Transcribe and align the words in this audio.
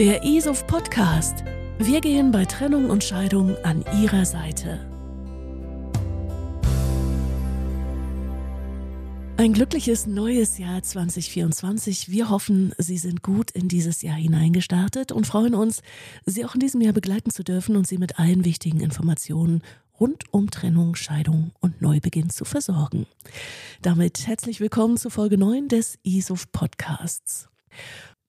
Der 0.00 0.24
ISOF 0.24 0.66
Podcast. 0.66 1.44
Wir 1.78 2.00
gehen 2.00 2.32
bei 2.32 2.46
Trennung 2.46 2.88
und 2.88 3.04
Scheidung 3.04 3.54
an 3.64 3.84
Ihrer 4.00 4.24
Seite. 4.24 4.80
Ein 9.36 9.52
glückliches 9.52 10.06
neues 10.06 10.56
Jahr 10.56 10.82
2024. 10.82 12.08
Wir 12.08 12.30
hoffen, 12.30 12.72
Sie 12.78 12.96
sind 12.96 13.22
gut 13.22 13.50
in 13.50 13.68
dieses 13.68 14.00
Jahr 14.00 14.16
hineingestartet 14.16 15.12
und 15.12 15.26
freuen 15.26 15.54
uns, 15.54 15.82
Sie 16.24 16.46
auch 16.46 16.54
in 16.54 16.60
diesem 16.60 16.80
Jahr 16.80 16.94
begleiten 16.94 17.30
zu 17.30 17.44
dürfen 17.44 17.76
und 17.76 17.86
Sie 17.86 17.98
mit 17.98 18.18
allen 18.18 18.46
wichtigen 18.46 18.80
Informationen 18.80 19.60
rund 20.00 20.32
um 20.32 20.50
Trennung, 20.50 20.94
Scheidung 20.94 21.50
und 21.60 21.82
Neubeginn 21.82 22.30
zu 22.30 22.46
versorgen. 22.46 23.04
Damit 23.82 24.26
herzlich 24.26 24.60
willkommen 24.60 24.96
zu 24.96 25.10
Folge 25.10 25.36
9 25.36 25.68
des 25.68 25.98
ISOF 26.04 26.50
Podcasts. 26.52 27.50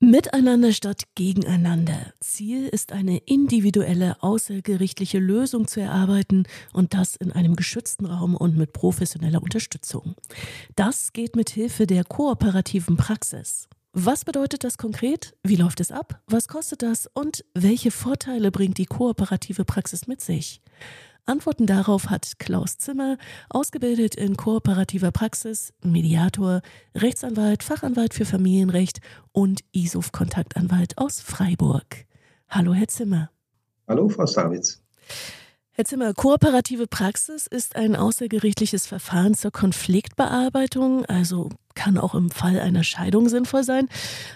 Miteinander 0.03 0.73
statt 0.73 1.03
gegeneinander. 1.13 2.11
Ziel 2.19 2.67
ist 2.67 2.91
eine 2.91 3.19
individuelle 3.19 4.15
außergerichtliche 4.23 5.19
Lösung 5.19 5.67
zu 5.67 5.79
erarbeiten 5.79 6.45
und 6.73 6.95
das 6.95 7.15
in 7.15 7.31
einem 7.31 7.55
geschützten 7.55 8.07
Raum 8.07 8.35
und 8.35 8.57
mit 8.57 8.73
professioneller 8.73 9.43
Unterstützung. 9.43 10.15
Das 10.75 11.13
geht 11.13 11.35
mit 11.35 11.51
Hilfe 11.51 11.85
der 11.85 12.03
kooperativen 12.03 12.97
Praxis. 12.97 13.69
Was 13.93 14.25
bedeutet 14.25 14.63
das 14.63 14.79
konkret? 14.79 15.35
Wie 15.43 15.55
läuft 15.55 15.79
es 15.79 15.91
ab? 15.91 16.19
Was 16.25 16.47
kostet 16.47 16.81
das? 16.81 17.07
Und 17.13 17.45
welche 17.53 17.91
Vorteile 17.91 18.49
bringt 18.49 18.79
die 18.79 18.87
kooperative 18.87 19.65
Praxis 19.65 20.07
mit 20.07 20.19
sich? 20.19 20.63
Antworten 21.25 21.67
darauf 21.67 22.09
hat 22.09 22.39
Klaus 22.39 22.77
Zimmer, 22.77 23.17
ausgebildet 23.49 24.15
in 24.15 24.37
kooperativer 24.37 25.11
Praxis, 25.11 25.73
Mediator, 25.83 26.61
Rechtsanwalt, 26.95 27.63
Fachanwalt 27.63 28.13
für 28.13 28.25
Familienrecht 28.25 28.99
und 29.31 29.61
ISOF-Kontaktanwalt 29.71 30.97
aus 30.97 31.21
Freiburg. 31.21 32.05
Hallo, 32.49 32.73
Herr 32.73 32.87
Zimmer. 32.87 33.29
Hallo, 33.87 34.09
Frau 34.09 34.25
Savitz. 34.25 34.81
Herr 35.73 35.85
Zimmer, 35.85 36.13
kooperative 36.13 36.85
Praxis 36.85 37.47
ist 37.47 37.75
ein 37.77 37.95
außergerichtliches 37.95 38.87
Verfahren 38.87 39.35
zur 39.35 39.51
Konfliktbearbeitung, 39.51 41.05
also 41.05 41.49
kann 41.75 41.97
auch 41.97 42.13
im 42.13 42.29
Fall 42.29 42.59
einer 42.59 42.83
Scheidung 42.83 43.29
sinnvoll 43.29 43.63
sein. 43.63 43.87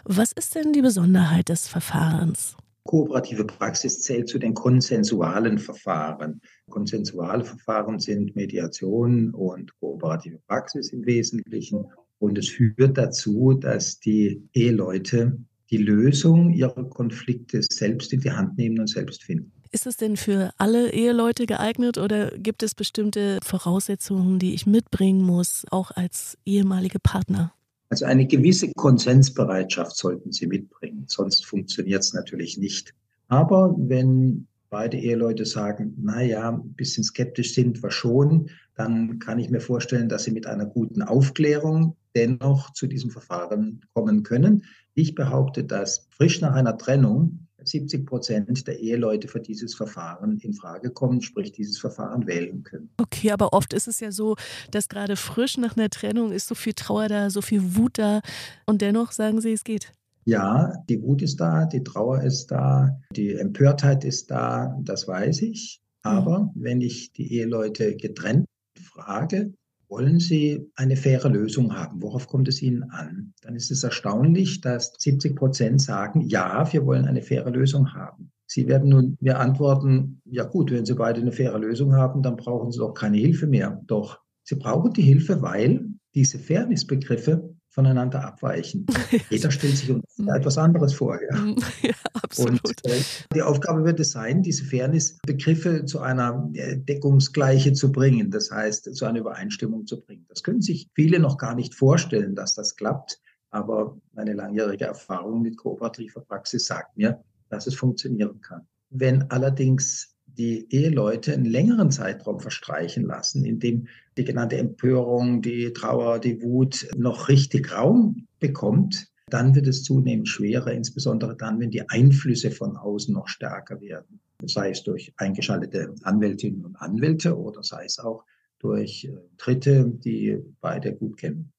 Was 0.06 0.32
ist 0.32 0.56
denn 0.56 0.72
die 0.72 0.82
Besonderheit 0.82 1.50
des 1.50 1.68
Verfahrens? 1.68 2.56
Kooperative 2.86 3.44
Praxis 3.44 4.02
zählt 4.02 4.30
zu 4.30 4.40
den 4.40 4.54
konsensualen 4.54 5.58
Verfahren. 5.58 6.42
Konsensuale 6.70 7.44
Verfahren 7.44 8.00
sind 8.00 8.36
Mediation 8.36 9.32
und 9.32 9.78
kooperative 9.80 10.40
Praxis 10.48 10.90
im 10.90 11.06
Wesentlichen. 11.06 11.86
Und 12.20 12.38
es 12.38 12.50
führt 12.50 12.98
dazu, 12.98 13.54
dass 13.54 14.00
die 14.00 14.42
Eheleute 14.54 15.38
die 15.70 15.78
Lösung 15.78 16.54
ihrer 16.54 16.90
Konflikte 16.90 17.62
selbst 17.72 18.14
in 18.14 18.22
die 18.22 18.32
Hand 18.32 18.58
nehmen 18.58 18.80
und 18.80 18.90
selbst 18.90 19.24
finden. 19.24 19.52
Ist 19.72 19.88
es 19.88 19.98
denn 19.98 20.16
für 20.16 20.52
alle 20.58 20.92
Eheleute 20.94 21.46
geeignet 21.46 21.98
oder 21.98 22.32
gibt 22.38 22.64
es 22.64 22.76
bestimmte 22.76 23.40
Voraussetzungen, 23.44 24.40
die 24.40 24.54
ich 24.54 24.66
mitbringen 24.66 25.22
muss, 25.22 25.66
auch 25.70 25.92
als 25.92 26.38
ehemalige 26.46 27.00
Partner? 27.00 27.54
Also 27.90 28.06
eine 28.06 28.26
gewisse 28.26 28.72
Konsensbereitschaft 28.72 29.96
sollten 29.98 30.32
Sie 30.32 30.48
mitbringen, 30.48 31.06
sonst 31.08 31.46
funktioniert 31.46 32.04
es 32.04 32.14
natürlich 32.14 32.58
nicht. 32.58 32.94
Aber 33.28 33.76
wenn 33.78 34.48
beide 34.76 34.98
Eheleute 34.98 35.46
sagen, 35.46 35.94
na 35.98 36.22
ja, 36.22 36.50
ein 36.50 36.74
bisschen 36.74 37.06
skeptisch 37.06 37.54
sind 37.54 37.82
wir 37.82 37.92
schon, 37.92 38.50
dann 38.76 39.20
kann 39.20 39.40
ich 39.40 39.50
mir 39.50 39.62
vorstellen, 39.62 40.10
dass 40.10 40.26
sie 40.26 40.32
mit 40.32 40.48
einer 40.48 40.66
guten 40.66 41.02
Aufklärung 41.02 41.96
dennoch 42.14 42.74
zu 42.74 42.86
diesem 42.86 43.10
Verfahren 43.10 43.86
kommen 43.94 44.24
können. 44.24 44.66
Ich 44.94 45.16
behaupte, 45.16 45.64
dass 45.64 46.10
frisch 46.10 46.42
nach 46.42 46.54
einer 46.56 46.78
Trennung 46.78 47.48
70 47.64 48.06
Prozent 48.06 48.68
der 48.68 48.78
Eheleute 48.78 49.30
für 49.30 49.40
dieses 49.40 49.76
Verfahren 49.76 50.40
in 50.40 50.54
Frage 50.54 50.90
kommen, 50.92 51.22
sprich 51.22 51.54
dieses 51.54 51.78
Verfahren 51.78 52.28
wählen 52.28 52.64
können. 52.64 52.90
Okay, 52.98 53.32
aber 53.32 53.54
oft 53.54 53.72
ist 53.72 53.88
es 53.88 54.02
ja 54.02 54.12
so, 54.12 54.36
dass 54.72 54.90
gerade 54.90 55.16
frisch 55.16 55.58
nach 55.58 55.78
einer 55.78 55.90
Trennung 55.90 56.34
ist 56.34 56.50
so 56.50 56.56
viel 56.56 56.74
Trauer 56.74 57.08
da, 57.08 57.30
so 57.30 57.42
viel 57.42 57.78
Wut 57.78 57.98
da 57.98 58.20
und 58.66 58.82
dennoch 58.82 59.14
sagen 59.14 59.40
Sie, 59.40 59.54
es 59.54 59.64
geht. 59.64 59.94
Ja, 60.26 60.74
die 60.90 61.02
Wut 61.04 61.22
ist 61.22 61.40
da, 61.40 61.66
die 61.66 61.84
Trauer 61.84 62.24
ist 62.24 62.48
da, 62.48 63.00
die 63.16 63.34
Empörtheit 63.34 64.04
ist 64.04 64.32
da, 64.32 64.76
das 64.82 65.08
weiß 65.08 65.44
ich. 65.44 65.82
Aber 66.02 66.52
mhm. 66.56 66.64
wenn 66.64 66.82
ich 66.82 67.14
die 67.14 67.32
Eheleute 67.34 67.96
getrennt 67.96 68.48
frage, 68.80 69.54
wollen 69.88 70.20
Sie 70.20 70.68
eine 70.76 70.96
faire 70.96 71.30
Lösung 71.30 71.76
haben? 71.76 72.02
Worauf 72.02 72.28
kommt 72.28 72.48
es 72.48 72.62
Ihnen 72.62 72.84
an? 72.84 73.34
Dann 73.42 73.56
ist 73.56 73.70
es 73.70 73.84
erstaunlich, 73.84 74.62
dass 74.62 74.94
70 74.98 75.36
Prozent 75.36 75.82
sagen, 75.82 76.22
ja, 76.22 76.72
wir 76.74 76.86
wollen 76.86 77.06
eine 77.06 77.22
faire 77.22 77.52
Lösung 77.52 77.94
haben. 77.94 78.32
Sie 78.48 78.68
werden 78.68 78.90
nun 78.90 79.18
mir 79.20 79.40
antworten, 79.40 80.22
ja 80.26 80.44
gut, 80.44 80.72
wenn 80.72 80.86
Sie 80.86 80.96
beide 80.96 81.22
eine 81.22 81.32
faire 81.32 81.60
Lösung 81.60 81.94
haben, 81.94 82.24
dann 82.24 82.36
brauchen 82.36 82.72
Sie 82.72 82.80
doch 82.80 82.94
keine 82.94 83.18
Hilfe 83.18 83.48
mehr. 83.48 83.82
Doch, 83.86 84.20
Sie 84.44 84.56
brauchen 84.56 84.94
die 84.94 85.02
Hilfe, 85.02 85.42
weil 85.42 85.88
diese 86.14 86.40
Fairnessbegriffe 86.40 87.55
voneinander 87.76 88.24
abweichen. 88.24 88.88
Jeder 89.30 89.52
stellt 89.52 89.76
sich 89.76 89.90
mhm. 89.90 90.30
etwas 90.30 90.58
anderes 90.58 90.94
vor. 90.94 91.20
Ja. 91.30 91.38
Mhm. 91.38 91.58
ja 91.82 91.94
absolut. 92.14 92.64
Und 92.64 92.86
äh, 92.86 93.02
die 93.34 93.42
Aufgabe 93.42 93.84
wird 93.84 94.00
es 94.00 94.12
sein, 94.12 94.42
diese 94.42 94.64
Fairness-Begriffe 94.64 95.84
zu 95.84 96.00
einer 96.00 96.50
äh, 96.54 96.78
Deckungsgleiche 96.78 97.74
zu 97.74 97.92
bringen, 97.92 98.32
das 98.32 98.50
heißt, 98.50 98.96
zu 98.96 99.06
einer 99.06 99.20
Übereinstimmung 99.20 99.86
zu 99.86 100.00
bringen. 100.02 100.26
Das 100.30 100.42
können 100.42 100.62
sich 100.62 100.90
viele 100.96 101.20
noch 101.20 101.38
gar 101.38 101.54
nicht 101.54 101.76
vorstellen, 101.76 102.34
dass 102.34 102.56
das 102.56 102.78
klappt, 102.78 103.20
aber 103.52 103.98
meine 104.14 104.34
langjährige 104.34 104.86
Erfahrung 104.86 105.42
mit 105.42 105.58
kooperativer 105.58 106.22
Praxis 106.22 106.66
sagt 106.66 106.96
mir, 106.98 107.22
dass 107.50 107.68
es 107.68 107.76
funktionieren 107.76 108.40
kann. 108.40 108.66
Wenn 108.90 109.30
allerdings 109.32 110.15
die 110.38 110.68
Eheleute 110.70 111.34
einen 111.34 111.46
längeren 111.46 111.92
Zeitraum 111.92 112.40
verstreichen 112.40 113.06
lassen, 113.06 113.46
in 113.46 113.60
dem 113.60 113.88
die 114.18 114.24
genannte 114.24 114.58
Empörung, 114.58 115.42
die 115.42 115.74
Trauer, 115.74 116.20
die 116.20 116.42
Wut 116.42 116.88
noch 116.96 117.30
richtig 117.30 117.72
Raum 117.74 118.28
bekommt, 118.40 119.08
dann 119.30 119.56
wird 119.56 119.68
es 119.68 119.84
zunehmend 119.84 120.28
schwerer, 120.28 120.72
insbesondere 120.72 121.36
dann, 121.36 121.60
wenn 121.60 121.72
die 121.72 121.90
Einflüsse 121.90 122.52
von 122.52 122.78
außen 122.78 123.14
noch 123.14 123.28
stärker 123.28 123.82
werden. 123.82 124.20
Sei 124.44 124.70
es 124.70 124.84
durch 124.84 125.14
eingeschaltete 125.18 125.96
Anwältinnen 126.04 126.64
und 126.66 126.76
Anwälte 126.76 127.38
oder 127.38 127.64
sei 127.64 127.86
es 127.86 128.00
auch 128.00 128.24
durch 128.60 129.06
äh, 129.06 129.18
Dritte, 129.38 129.86
die 129.86 130.38
beide 130.62 130.94
gut 130.94 131.18
kennen. 131.18 131.52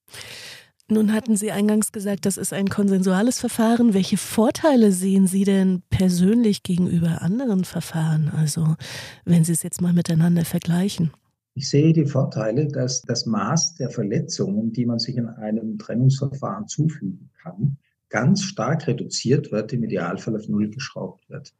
Nun 0.88 1.12
hatten 1.12 1.36
Sie 1.36 1.50
eingangs 1.50 1.90
gesagt, 1.90 2.26
das 2.26 2.36
ist 2.36 2.52
ein 2.52 2.68
konsensuales 2.68 3.40
Verfahren. 3.40 3.92
Welche 3.92 4.16
Vorteile 4.16 4.92
sehen 4.92 5.26
Sie 5.26 5.42
denn 5.42 5.82
persönlich 5.90 6.62
gegenüber 6.62 7.22
anderen 7.22 7.64
Verfahren? 7.64 8.30
Also 8.30 8.76
wenn 9.24 9.42
Sie 9.44 9.52
es 9.52 9.64
jetzt 9.64 9.80
mal 9.80 9.92
miteinander 9.92 10.44
vergleichen. 10.44 11.10
Ich 11.54 11.68
sehe 11.70 11.92
die 11.92 12.06
Vorteile, 12.06 12.68
dass 12.68 13.02
das 13.02 13.26
Maß 13.26 13.74
der 13.74 13.90
Verletzungen, 13.90 14.72
die 14.72 14.86
man 14.86 15.00
sich 15.00 15.16
in 15.16 15.26
einem 15.26 15.78
Trennungsverfahren 15.78 16.68
zufügen 16.68 17.30
kann, 17.42 17.78
ganz 18.08 18.42
stark 18.42 18.86
reduziert 18.86 19.50
wird, 19.50 19.72
im 19.72 19.82
Idealfall 19.82 20.36
auf 20.36 20.48
Null 20.48 20.70
geschraubt 20.70 21.28
wird. 21.28 21.52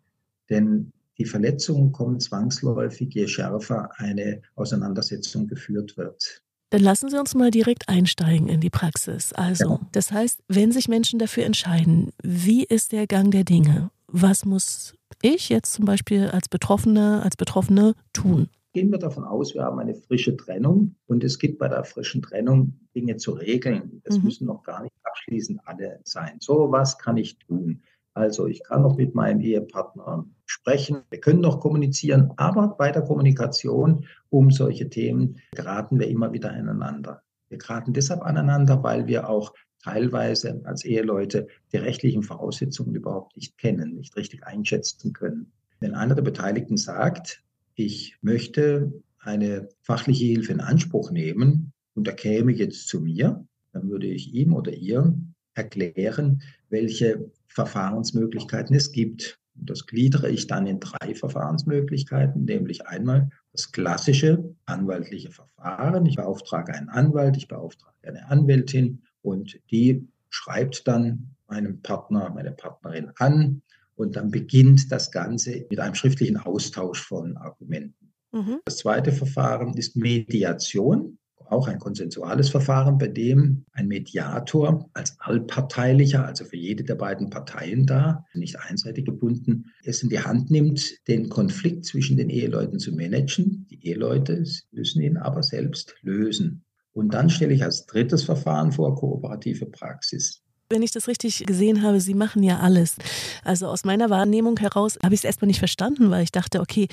Denn 0.51 0.93
die 1.19 1.25
Verletzungen 1.25 1.93
kommen 1.93 2.21
zwangsläufig, 2.21 3.13
je 3.15 3.27
schärfer 3.27 3.91
eine 3.97 4.43
Auseinandersetzung 4.55 5.49
geführt 5.49 5.97
wird. 5.97 6.43
Dann 6.71 6.83
lassen 6.83 7.09
Sie 7.09 7.19
uns 7.19 7.35
mal 7.35 7.51
direkt 7.51 7.89
einsteigen 7.89 8.49
in 8.49 8.61
die 8.61 8.71
Praxis. 8.71 9.33
Also, 9.33 9.71
ja. 9.71 9.81
das 9.93 10.11
heißt, 10.11 10.43
wenn 10.49 10.73
sich 10.73 10.89
Menschen 10.89 11.19
dafür 11.19 11.45
entscheiden, 11.45 12.11
wie 12.23 12.65
ist 12.65 12.93
der 12.93 13.07
Gang 13.07 13.31
der 13.31 13.45
Dinge? 13.45 13.91
Was 14.09 14.45
muss 14.45 14.95
ich 15.23 15.49
jetzt 15.49 15.73
zum 15.73 15.85
Beispiel 15.85 16.29
als 16.29 16.49
Betroffene, 16.49 17.23
als 17.23 17.37
Betroffene 17.37 17.95
tun? 18.13 18.49
Gehen 18.73 18.91
wir 18.91 18.99
davon 18.99 19.25
aus, 19.25 19.55
wir 19.55 19.63
haben 19.63 19.79
eine 19.79 19.95
frische 19.95 20.37
Trennung 20.37 20.97
und 21.07 21.25
es 21.25 21.39
gibt 21.39 21.59
bei 21.59 21.69
der 21.69 21.85
frischen 21.85 22.21
Trennung 22.21 22.75
Dinge 22.95 23.17
zu 23.17 23.33
regeln. 23.33 24.03
Das 24.05 24.19
mhm. 24.19 24.25
müssen 24.25 24.47
noch 24.47 24.63
gar 24.65 24.83
nicht 24.83 24.95
abschließend 25.03 25.61
alle 25.65 26.01
sein. 26.05 26.37
So, 26.41 26.71
was 26.71 26.99
kann 26.99 27.17
ich 27.17 27.39
tun? 27.39 27.83
Also 28.17 28.47
ich 28.47 28.63
kann 28.65 28.81
noch 28.81 28.97
mit 28.97 29.15
meinem 29.15 29.43
Ehepartner 29.43 30.25
sprechen, 30.47 31.03
wir 31.11 31.21
können 31.21 31.43
noch 31.43 31.61
kommunizieren, 31.61 32.33
aber 32.39 32.69
bei 32.69 32.91
der 32.91 33.03
Kommunikation 33.03 34.07
um 34.31 34.51
solche 34.51 34.89
Themen 34.89 35.39
geraten 35.55 36.01
wir 36.01 36.09
immer 36.09 36.33
wieder 36.33 36.51
aneinander. 36.51 37.21
Wir 37.51 37.59
geraten 37.59 37.93
deshalb 37.93 38.23
aneinander, 38.23 38.83
weil 38.83 39.07
wir 39.07 39.29
auch 39.29 39.53
teilweise 39.85 40.63
als 40.65 40.87
Eheleute 40.87 41.47
die 41.75 41.77
rechtlichen 41.77 42.23
Voraussetzungen 42.23 42.95
überhaupt 42.95 43.37
nicht 43.37 43.59
kennen, 43.59 43.97
nicht 43.97 44.17
richtig 44.17 44.47
einschätzen 44.47 45.13
können. 45.13 45.53
Wenn 45.81 45.95
einer 45.95 46.15
der 46.15 46.23
Beteiligten 46.23 46.79
sagt, 46.79 47.45
ich 47.75 48.17
möchte 48.23 48.95
eine 49.19 49.69
fachliche 49.83 50.25
Hilfe 50.25 50.53
in 50.53 50.61
Anspruch 50.61 51.11
nehmen 51.11 51.75
und 51.95 52.09
er 52.09 52.15
käme 52.15 52.53
jetzt 52.53 52.89
zu 52.89 52.99
mir, 52.99 53.45
dann 53.75 53.91
würde 53.91 54.07
ich 54.07 54.33
ihm 54.33 54.55
oder 54.55 54.73
ihr 54.73 55.15
erklären, 55.53 56.43
welche 56.71 57.31
Verfahrensmöglichkeiten 57.57 58.77
es 58.77 58.93
gibt. 58.93 59.41
Das 59.55 59.87
gliedere 59.87 60.29
ich 60.29 60.47
dann 60.47 60.67
in 60.67 60.79
drei 60.79 61.15
Verfahrensmöglichkeiten, 61.15 62.45
nämlich 62.45 62.87
einmal 62.87 63.31
das 63.53 63.73
klassische 63.73 64.55
anwaltliche 64.67 65.31
Verfahren. 65.31 66.05
Ich 66.05 66.17
beauftrage 66.17 66.75
einen 66.75 66.91
Anwalt, 66.91 67.39
ich 67.39 67.49
beauftrage 67.49 67.97
eine 68.07 68.29
Anwältin 68.29 69.03
und 69.23 69.59
die 69.71 70.07
schreibt 70.29 70.87
dann 70.87 71.31
meinem 71.49 71.81
Partner, 71.81 72.29
meine 72.29 72.53
Partnerin 72.53 73.13
an 73.17 73.63
Und 73.95 74.17
dann 74.17 74.31
beginnt 74.31 74.93
das 74.93 75.11
Ganze 75.11 75.65
mit 75.71 75.81
einem 75.81 75.95
schriftlichen 75.95 76.37
Austausch 76.37 77.01
von 77.01 77.39
Argumenten. 77.39 78.13
Mhm. 78.33 78.61
Das 78.67 78.77
zweite 78.77 79.13
Verfahren 79.13 79.73
ist 79.79 79.97
Mediation 79.97 81.17
auch 81.51 81.69
ein 81.69 81.79
konsensuales 81.79 82.49
Verfahren, 82.49 82.99
bei 82.99 83.09
dem 83.09 83.65
ein 83.73 83.89
Mediator 83.89 84.89
als 84.95 85.17
allparteilicher, 85.21 86.25
also 86.25 86.45
für 86.45 86.57
jede 86.57 86.85
der 86.85 86.95
beiden 86.97 87.31
Parteien 87.31 87.87
da, 87.87 88.25
nicht 88.35 88.59
einseitig 88.59 89.05
gebunden, 89.05 89.67
es 89.85 90.03
in 90.03 90.09
die 90.09 90.21
Hand 90.21 90.51
nimmt, 90.51 91.07
den 91.09 91.29
Konflikt 91.29 91.85
zwischen 91.85 92.17
den 92.17 92.31
Eheleuten 92.31 92.79
zu 92.79 92.93
managen. 92.93 93.67
Die 93.71 93.87
Eheleute 93.87 94.45
müssen 94.73 95.03
ihn 95.03 95.17
aber 95.17 95.43
selbst 95.43 95.95
lösen. 96.03 96.65
Und 96.93 97.13
dann 97.13 97.29
stelle 97.29 97.53
ich 97.53 97.63
als 97.63 97.87
drittes 97.87 98.25
Verfahren 98.25 98.73
vor 98.73 98.95
kooperative 98.95 99.67
Praxis. 99.67 100.43
Wenn 100.69 100.83
ich 100.83 100.91
das 100.91 101.07
richtig 101.07 101.47
gesehen 101.47 101.83
habe, 101.83 102.01
Sie 102.01 102.15
machen 102.15 102.43
ja 102.43 102.59
alles. 102.59 102.97
Also 103.45 103.69
aus 103.69 103.85
meiner 103.85 104.11
Wahrnehmung 104.11 104.57
heraus 104.59 104.99
habe 105.01 105.15
ich 105.15 105.21
es 105.21 105.25
erstmal 105.25 105.47
nicht 105.47 105.61
verstanden, 105.61 106.11
weil 106.11 106.25
ich 106.25 106.33
dachte, 106.33 106.61
okay, 106.61 106.89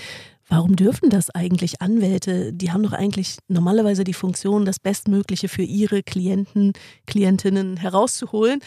warum 0.47 0.75
dürfen 0.75 1.09
das 1.09 1.29
eigentlich 1.29 1.81
Anwälte? 1.81 2.53
Die 2.53 2.71
haben 2.71 2.83
doch 2.83 2.93
eigentlich 2.93 3.37
normalerweise 3.47 4.03
die 4.03 4.13
Funktion, 4.13 4.65
das 4.65 4.79
Bestmögliche 4.79 5.47
für 5.47 5.63
ihre 5.63 6.03
Klienten, 6.03 6.73
Klientinnen 7.05 7.77
herauszuholen. 7.77 8.59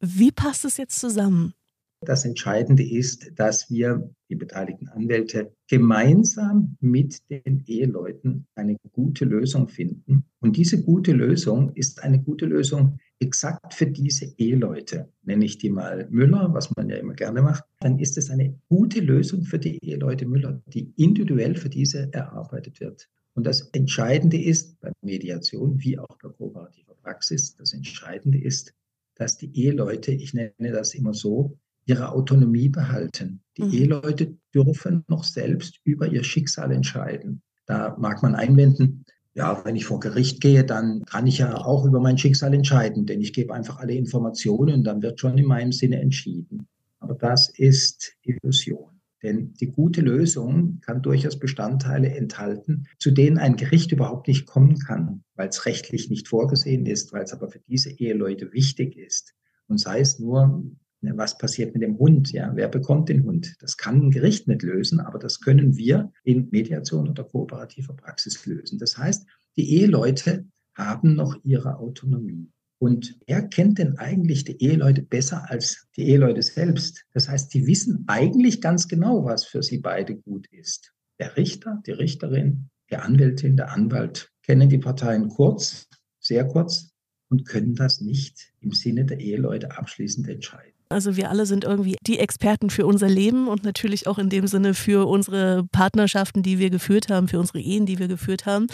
Wie 0.00 0.32
passt 0.32 0.64
es 0.64 0.76
jetzt 0.76 0.98
zusammen? 1.00 1.54
Das 2.00 2.24
Entscheidende 2.24 2.88
ist, 2.88 3.32
dass 3.34 3.70
wir, 3.70 4.08
die 4.30 4.36
beteiligten 4.36 4.88
Anwälte, 4.88 5.52
gemeinsam 5.68 6.76
mit 6.80 7.18
den 7.28 7.64
Eheleuten 7.66 8.46
eine 8.54 8.76
gute 8.92 9.24
Lösung 9.24 9.68
finden. 9.68 10.24
Und 10.40 10.56
diese 10.56 10.82
gute 10.82 11.12
Lösung 11.12 11.72
ist 11.74 12.02
eine 12.02 12.22
gute 12.22 12.46
Lösung 12.46 12.98
exakt 13.20 13.74
für 13.74 13.86
diese 13.86 14.32
Eheleute. 14.38 15.08
Nenne 15.22 15.44
ich 15.44 15.58
die 15.58 15.70
mal 15.70 16.06
Müller, 16.10 16.52
was 16.52 16.74
man 16.76 16.88
ja 16.88 16.96
immer 16.96 17.14
gerne 17.14 17.42
macht. 17.42 17.64
Dann 17.80 17.98
ist 17.98 18.16
es 18.16 18.30
eine 18.30 18.58
gute 18.68 19.00
Lösung 19.00 19.42
für 19.42 19.58
die 19.58 19.78
Eheleute 19.84 20.26
Müller, 20.26 20.62
die 20.66 20.92
individuell 20.96 21.56
für 21.56 21.68
diese 21.68 22.12
erarbeitet 22.12 22.80
wird. 22.80 23.08
Und 23.34 23.44
das 23.46 23.62
Entscheidende 23.72 24.40
ist 24.40 24.80
bei 24.80 24.90
Mediation 25.02 25.80
wie 25.80 25.98
auch 25.98 26.18
bei 26.22 26.28
kooperativer 26.28 26.94
Praxis, 27.02 27.54
das 27.54 27.72
Entscheidende 27.72 28.40
ist, 28.40 28.74
dass 29.14 29.36
die 29.36 29.54
Eheleute, 29.56 30.12
ich 30.12 30.34
nenne 30.34 30.72
das 30.72 30.94
immer 30.94 31.14
so, 31.14 31.56
ihre 31.86 32.12
Autonomie 32.12 32.68
behalten. 32.68 33.40
Die 33.56 33.62
mhm. 33.62 33.72
Eheleute 33.72 34.36
dürfen 34.54 35.04
noch 35.08 35.24
selbst 35.24 35.80
über 35.84 36.06
ihr 36.06 36.22
Schicksal 36.22 36.72
entscheiden. 36.72 37.42
Da 37.66 37.96
mag 37.98 38.22
man 38.22 38.34
einwenden, 38.34 39.04
ja, 39.34 39.64
wenn 39.64 39.76
ich 39.76 39.84
vor 39.84 40.00
Gericht 40.00 40.40
gehe, 40.40 40.64
dann 40.64 41.04
kann 41.04 41.26
ich 41.26 41.38
ja 41.38 41.56
auch 41.56 41.84
über 41.84 42.00
mein 42.00 42.18
Schicksal 42.18 42.54
entscheiden, 42.54 43.06
denn 43.06 43.20
ich 43.20 43.32
gebe 43.32 43.54
einfach 43.54 43.78
alle 43.78 43.94
Informationen 43.94 44.74
und 44.74 44.84
dann 44.84 45.02
wird 45.02 45.20
schon 45.20 45.38
in 45.38 45.46
meinem 45.46 45.72
Sinne 45.72 46.00
entschieden. 46.00 46.66
Aber 46.98 47.14
das 47.14 47.48
ist 47.48 48.16
Illusion. 48.22 48.98
Denn 49.22 49.52
die 49.54 49.70
gute 49.70 50.00
Lösung 50.00 50.80
kann 50.80 51.02
durchaus 51.02 51.38
Bestandteile 51.38 52.14
enthalten, 52.14 52.86
zu 52.98 53.10
denen 53.10 53.38
ein 53.38 53.56
Gericht 53.56 53.90
überhaupt 53.90 54.28
nicht 54.28 54.46
kommen 54.46 54.78
kann, 54.78 55.24
weil 55.34 55.48
es 55.48 55.66
rechtlich 55.66 56.08
nicht 56.08 56.28
vorgesehen 56.28 56.86
ist, 56.86 57.12
weil 57.12 57.24
es 57.24 57.32
aber 57.32 57.48
für 57.48 57.58
diese 57.58 57.90
Eheleute 57.90 58.52
wichtig 58.52 58.96
ist. 58.96 59.34
Und 59.66 59.78
sei 59.78 60.00
es 60.00 60.18
nur 60.20 60.62
was 61.00 61.38
passiert 61.38 61.74
mit 61.74 61.82
dem 61.82 61.98
Hund? 61.98 62.32
Ja, 62.32 62.52
wer 62.54 62.68
bekommt 62.68 63.08
den 63.08 63.24
Hund? 63.24 63.54
Das 63.60 63.76
kann 63.76 64.02
ein 64.02 64.10
Gericht 64.10 64.48
nicht 64.48 64.62
lösen, 64.62 65.00
aber 65.00 65.18
das 65.18 65.40
können 65.40 65.76
wir 65.76 66.12
in 66.24 66.48
Mediation 66.50 67.08
oder 67.08 67.24
kooperativer 67.24 67.94
Praxis 67.94 68.44
lösen. 68.46 68.78
Das 68.78 68.98
heißt, 68.98 69.26
die 69.56 69.70
Eheleute 69.74 70.46
haben 70.74 71.14
noch 71.14 71.36
ihre 71.44 71.78
Autonomie. 71.78 72.50
Und 72.80 73.18
wer 73.26 73.42
kennt 73.42 73.78
denn 73.78 73.98
eigentlich 73.98 74.44
die 74.44 74.62
Eheleute 74.62 75.02
besser 75.02 75.50
als 75.50 75.88
die 75.96 76.08
Eheleute 76.08 76.42
selbst? 76.42 77.04
Das 77.12 77.28
heißt, 77.28 77.52
die 77.52 77.66
wissen 77.66 78.04
eigentlich 78.06 78.60
ganz 78.60 78.86
genau, 78.86 79.24
was 79.24 79.44
für 79.46 79.62
sie 79.62 79.78
beide 79.78 80.16
gut 80.16 80.46
ist. 80.52 80.92
Der 81.18 81.36
Richter, 81.36 81.82
die 81.86 81.92
Richterin, 81.92 82.70
die 82.90 82.96
Anwältin, 82.96 83.56
der 83.56 83.72
Anwalt 83.72 84.30
kennen 84.42 84.68
die 84.68 84.78
Parteien 84.78 85.28
kurz, 85.28 85.88
sehr 86.20 86.46
kurz 86.46 86.90
und 87.28 87.46
können 87.46 87.74
das 87.74 88.00
nicht 88.00 88.52
im 88.60 88.70
Sinne 88.70 89.04
der 89.04 89.18
Eheleute 89.18 89.76
abschließend 89.76 90.28
entscheiden. 90.28 90.77
Also 90.90 91.16
wir 91.16 91.30
alle 91.30 91.44
sind 91.44 91.64
irgendwie 91.64 91.96
die 92.06 92.18
Experten 92.18 92.70
für 92.70 92.86
unser 92.86 93.08
Leben 93.08 93.46
und 93.46 93.62
natürlich 93.64 94.06
auch 94.06 94.18
in 94.18 94.30
dem 94.30 94.46
Sinne 94.46 94.72
für 94.74 95.06
unsere 95.06 95.64
Partnerschaften, 95.70 96.42
die 96.42 96.58
wir 96.58 96.70
geführt 96.70 97.10
haben, 97.10 97.28
für 97.28 97.38
unsere 97.38 97.60
Ehen, 97.60 97.84
die 97.84 97.98
wir 97.98 98.08
geführt 98.08 98.46
haben. 98.46 98.68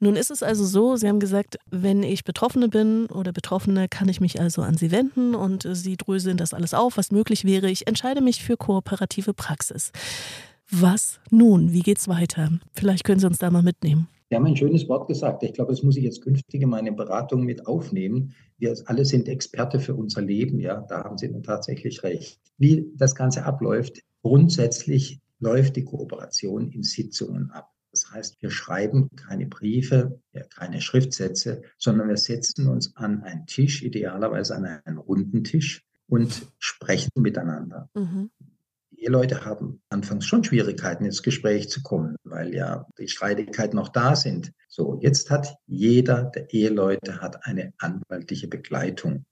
Nun 0.00 0.16
ist 0.16 0.30
es 0.30 0.42
also 0.42 0.64
so, 0.64 0.96
Sie 0.96 1.08
haben 1.08 1.20
gesagt, 1.20 1.56
wenn 1.70 2.02
ich 2.02 2.24
Betroffene 2.24 2.68
bin 2.68 3.06
oder 3.06 3.32
Betroffene, 3.32 3.88
kann 3.88 4.08
ich 4.08 4.20
mich 4.20 4.40
also 4.40 4.62
an 4.62 4.76
Sie 4.76 4.90
wenden 4.90 5.34
und 5.34 5.66
Sie 5.70 5.96
dröseln 5.96 6.36
das 6.36 6.54
alles 6.54 6.74
auf, 6.74 6.96
was 6.96 7.12
möglich 7.12 7.44
wäre. 7.44 7.70
Ich 7.70 7.86
entscheide 7.86 8.20
mich 8.20 8.42
für 8.42 8.56
kooperative 8.56 9.32
Praxis. 9.32 9.92
Was 10.70 11.20
nun? 11.30 11.72
Wie 11.72 11.82
geht's 11.82 12.08
weiter? 12.08 12.50
Vielleicht 12.72 13.04
können 13.04 13.20
Sie 13.20 13.26
uns 13.26 13.38
da 13.38 13.50
mal 13.50 13.62
mitnehmen. 13.62 14.08
Sie 14.34 14.36
haben 14.36 14.46
ein 14.46 14.56
schönes 14.56 14.88
Wort 14.88 15.06
gesagt. 15.06 15.44
Ich 15.44 15.52
glaube, 15.52 15.70
das 15.70 15.84
muss 15.84 15.96
ich 15.96 16.02
jetzt 16.02 16.20
künftig 16.20 16.60
in 16.60 16.68
meine 16.68 16.90
Beratung 16.90 17.44
mit 17.44 17.68
aufnehmen. 17.68 18.34
Wir 18.58 18.74
alle 18.86 19.04
sind 19.04 19.28
Experte 19.28 19.78
für 19.78 19.94
unser 19.94 20.22
Leben. 20.22 20.58
Ja, 20.58 20.80
da 20.80 21.04
haben 21.04 21.16
Sie 21.16 21.30
tatsächlich 21.42 22.02
recht. 22.02 22.40
Wie 22.58 22.90
das 22.96 23.14
Ganze 23.14 23.44
abläuft, 23.44 24.00
grundsätzlich 24.22 25.20
läuft 25.38 25.76
die 25.76 25.84
Kooperation 25.84 26.68
in 26.72 26.82
Sitzungen 26.82 27.52
ab. 27.52 27.70
Das 27.92 28.10
heißt, 28.10 28.42
wir 28.42 28.50
schreiben 28.50 29.08
keine 29.14 29.46
Briefe, 29.46 30.18
keine 30.52 30.80
Schriftsätze, 30.80 31.62
sondern 31.78 32.08
wir 32.08 32.16
setzen 32.16 32.66
uns 32.66 32.96
an 32.96 33.22
einen 33.22 33.46
Tisch, 33.46 33.84
idealerweise 33.84 34.56
an 34.56 34.64
einen 34.84 34.98
runden 34.98 35.44
Tisch 35.44 35.84
und 36.08 36.48
sprechen 36.58 37.12
miteinander. 37.14 37.88
Mhm. 37.94 38.30
Eheleute 39.04 39.44
haben 39.44 39.82
anfangs 39.90 40.24
schon 40.24 40.44
Schwierigkeiten, 40.44 41.04
ins 41.04 41.22
Gespräch 41.22 41.68
zu 41.68 41.82
kommen, 41.82 42.16
weil 42.24 42.54
ja 42.54 42.86
die 42.98 43.08
Streitigkeiten 43.08 43.76
noch 43.76 43.90
da 43.90 44.16
sind. 44.16 44.52
So, 44.66 44.98
jetzt 45.02 45.30
hat 45.30 45.56
jeder 45.66 46.24
der 46.24 46.50
Eheleute 46.54 47.20
hat 47.20 47.46
eine 47.46 47.74
anwaltliche 47.78 48.48
Begleitung. 48.48 49.26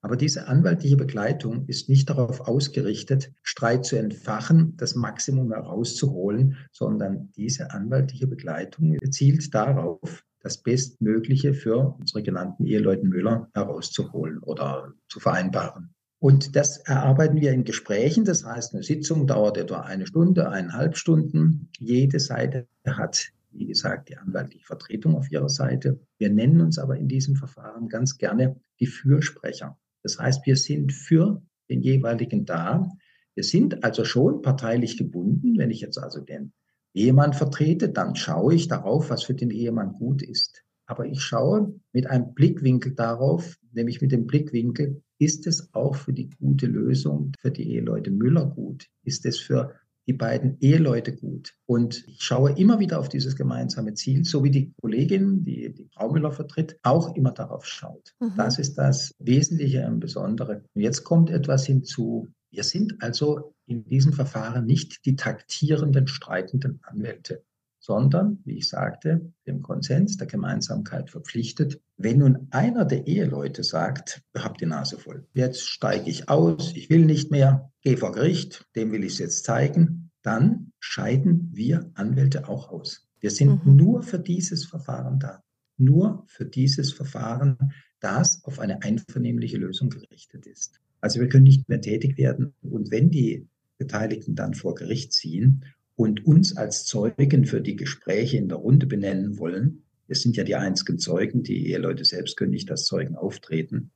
Aber 0.00 0.16
diese 0.16 0.46
anwaltliche 0.46 0.96
Begleitung 0.96 1.66
ist 1.66 1.88
nicht 1.88 2.08
darauf 2.08 2.42
ausgerichtet, 2.42 3.32
Streit 3.42 3.84
zu 3.84 3.96
entfachen, 3.96 4.76
das 4.76 4.94
Maximum 4.94 5.52
herauszuholen, 5.52 6.56
sondern 6.70 7.32
diese 7.36 7.72
anwaltliche 7.72 8.28
Begleitung 8.28 8.96
zielt 9.10 9.52
darauf, 9.52 10.22
das 10.38 10.62
Bestmögliche 10.62 11.52
für 11.52 11.96
unsere 11.98 12.22
genannten 12.22 12.64
Eheleute 12.64 13.04
Müller 13.04 13.50
herauszuholen 13.54 14.38
oder 14.38 14.92
zu 15.08 15.18
vereinbaren. 15.18 15.95
Und 16.18 16.56
das 16.56 16.78
erarbeiten 16.78 17.40
wir 17.40 17.52
in 17.52 17.64
Gesprächen. 17.64 18.24
Das 18.24 18.44
heißt, 18.44 18.74
eine 18.74 18.82
Sitzung 18.82 19.26
dauert 19.26 19.58
etwa 19.58 19.80
eine 19.80 20.06
Stunde, 20.06 20.48
eineinhalb 20.48 20.96
Stunden. 20.96 21.68
Jede 21.78 22.20
Seite 22.20 22.66
hat, 22.86 23.32
wie 23.50 23.66
gesagt, 23.66 24.08
die 24.08 24.16
anwaltliche 24.16 24.64
Vertretung 24.64 25.14
auf 25.14 25.30
ihrer 25.30 25.50
Seite. 25.50 26.00
Wir 26.18 26.30
nennen 26.30 26.60
uns 26.62 26.78
aber 26.78 26.96
in 26.96 27.08
diesem 27.08 27.36
Verfahren 27.36 27.88
ganz 27.88 28.16
gerne 28.16 28.56
die 28.80 28.86
Fürsprecher. 28.86 29.78
Das 30.02 30.18
heißt, 30.18 30.46
wir 30.46 30.56
sind 30.56 30.92
für 30.92 31.42
den 31.68 31.82
jeweiligen 31.82 32.46
da. 32.46 32.90
Wir 33.34 33.44
sind 33.44 33.84
also 33.84 34.04
schon 34.04 34.40
parteilich 34.40 34.96
gebunden. 34.96 35.58
Wenn 35.58 35.70
ich 35.70 35.80
jetzt 35.80 35.98
also 35.98 36.20
den 36.20 36.52
Ehemann 36.94 37.34
vertrete, 37.34 37.90
dann 37.90 38.16
schaue 38.16 38.54
ich 38.54 38.68
darauf, 38.68 39.10
was 39.10 39.24
für 39.24 39.34
den 39.34 39.50
Ehemann 39.50 39.92
gut 39.92 40.22
ist. 40.22 40.62
Aber 40.86 41.04
ich 41.04 41.20
schaue 41.20 41.78
mit 41.92 42.06
einem 42.06 42.32
Blickwinkel 42.32 42.94
darauf, 42.94 43.58
nämlich 43.72 44.00
mit 44.00 44.12
dem 44.12 44.26
Blickwinkel, 44.26 45.02
ist 45.18 45.46
es 45.46 45.72
auch 45.74 45.96
für 45.96 46.12
die 46.12 46.30
gute 46.30 46.66
Lösung 46.66 47.32
für 47.40 47.50
die 47.50 47.72
Eheleute 47.74 48.10
Müller 48.10 48.46
gut? 48.46 48.86
Ist 49.02 49.24
es 49.26 49.38
für 49.38 49.74
die 50.06 50.12
beiden 50.12 50.58
Eheleute 50.60 51.14
gut? 51.14 51.54
Und 51.66 52.04
ich 52.06 52.22
schaue 52.22 52.52
immer 52.52 52.78
wieder 52.78 53.00
auf 53.00 53.08
dieses 53.08 53.36
gemeinsame 53.36 53.94
Ziel, 53.94 54.24
so 54.24 54.44
wie 54.44 54.50
die 54.50 54.72
Kollegin, 54.80 55.42
die 55.42 55.72
die 55.72 55.88
Frau 55.94 56.10
Müller 56.12 56.32
vertritt, 56.32 56.78
auch 56.82 57.14
immer 57.16 57.32
darauf 57.32 57.66
schaut. 57.66 58.14
Mhm. 58.20 58.32
Das 58.36 58.58
ist 58.58 58.74
das 58.74 59.14
Wesentliche 59.18 59.86
und 59.86 60.00
Besondere. 60.00 60.64
Und 60.74 60.82
jetzt 60.82 61.04
kommt 61.04 61.30
etwas 61.30 61.66
hinzu. 61.66 62.28
Wir 62.50 62.62
sind 62.62 63.02
also 63.02 63.54
in 63.66 63.84
diesem 63.84 64.12
Verfahren 64.12 64.66
nicht 64.66 65.04
die 65.04 65.16
taktierenden, 65.16 66.06
streitenden 66.06 66.80
Anwälte 66.82 67.42
sondern, 67.86 68.40
wie 68.44 68.58
ich 68.58 68.68
sagte, 68.68 69.32
dem 69.46 69.62
Konsens, 69.62 70.16
der 70.16 70.26
Gemeinsamkeit 70.26 71.08
verpflichtet. 71.08 71.80
Wenn 71.96 72.18
nun 72.18 72.48
einer 72.50 72.84
der 72.84 73.06
Eheleute 73.06 73.62
sagt, 73.62 74.22
ihr 74.34 74.42
habt 74.42 74.60
die 74.60 74.66
Nase 74.66 74.98
voll, 74.98 75.24
jetzt 75.34 75.68
steige 75.68 76.10
ich 76.10 76.28
aus, 76.28 76.72
ich 76.74 76.90
will 76.90 77.06
nicht 77.06 77.30
mehr, 77.30 77.70
gehe 77.82 77.96
vor 77.96 78.10
Gericht, 78.10 78.66
dem 78.74 78.90
will 78.90 79.04
ich 79.04 79.12
es 79.12 79.18
jetzt 79.20 79.44
zeigen, 79.44 80.10
dann 80.22 80.72
scheiden 80.80 81.50
wir 81.52 81.88
Anwälte 81.94 82.48
auch 82.48 82.70
aus. 82.70 83.06
Wir 83.20 83.30
sind 83.30 83.64
mhm. 83.64 83.76
nur 83.76 84.02
für 84.02 84.18
dieses 84.18 84.64
Verfahren 84.64 85.20
da. 85.20 85.44
Nur 85.78 86.24
für 86.26 86.44
dieses 86.44 86.92
Verfahren, 86.92 87.56
das 88.00 88.42
auf 88.42 88.58
eine 88.58 88.82
einvernehmliche 88.82 89.58
Lösung 89.58 89.90
gerichtet 89.90 90.46
ist. 90.46 90.80
Also 91.00 91.20
wir 91.20 91.28
können 91.28 91.44
nicht 91.44 91.68
mehr 91.68 91.80
tätig 91.80 92.18
werden. 92.18 92.52
Und 92.62 92.90
wenn 92.90 93.10
die 93.10 93.46
Beteiligten 93.78 94.34
dann 94.34 94.54
vor 94.54 94.74
Gericht 94.74 95.12
ziehen 95.12 95.64
und 95.96 96.26
uns 96.26 96.56
als 96.56 96.84
Zeugen 96.84 97.46
für 97.46 97.60
die 97.60 97.76
Gespräche 97.76 98.36
in 98.36 98.48
der 98.48 98.58
Runde 98.58 98.86
benennen 98.86 99.38
wollen, 99.38 99.82
wir 100.06 100.16
sind 100.16 100.36
ja 100.36 100.44
die 100.44 100.54
einzigen 100.54 100.98
Zeugen, 100.98 101.42
die 101.42 101.66
Eheleute 101.68 102.04
selbst 102.04 102.36
können 102.36 102.52
nicht 102.52 102.70
als 102.70 102.84
Zeugen 102.84 103.16
auftreten, 103.16 103.90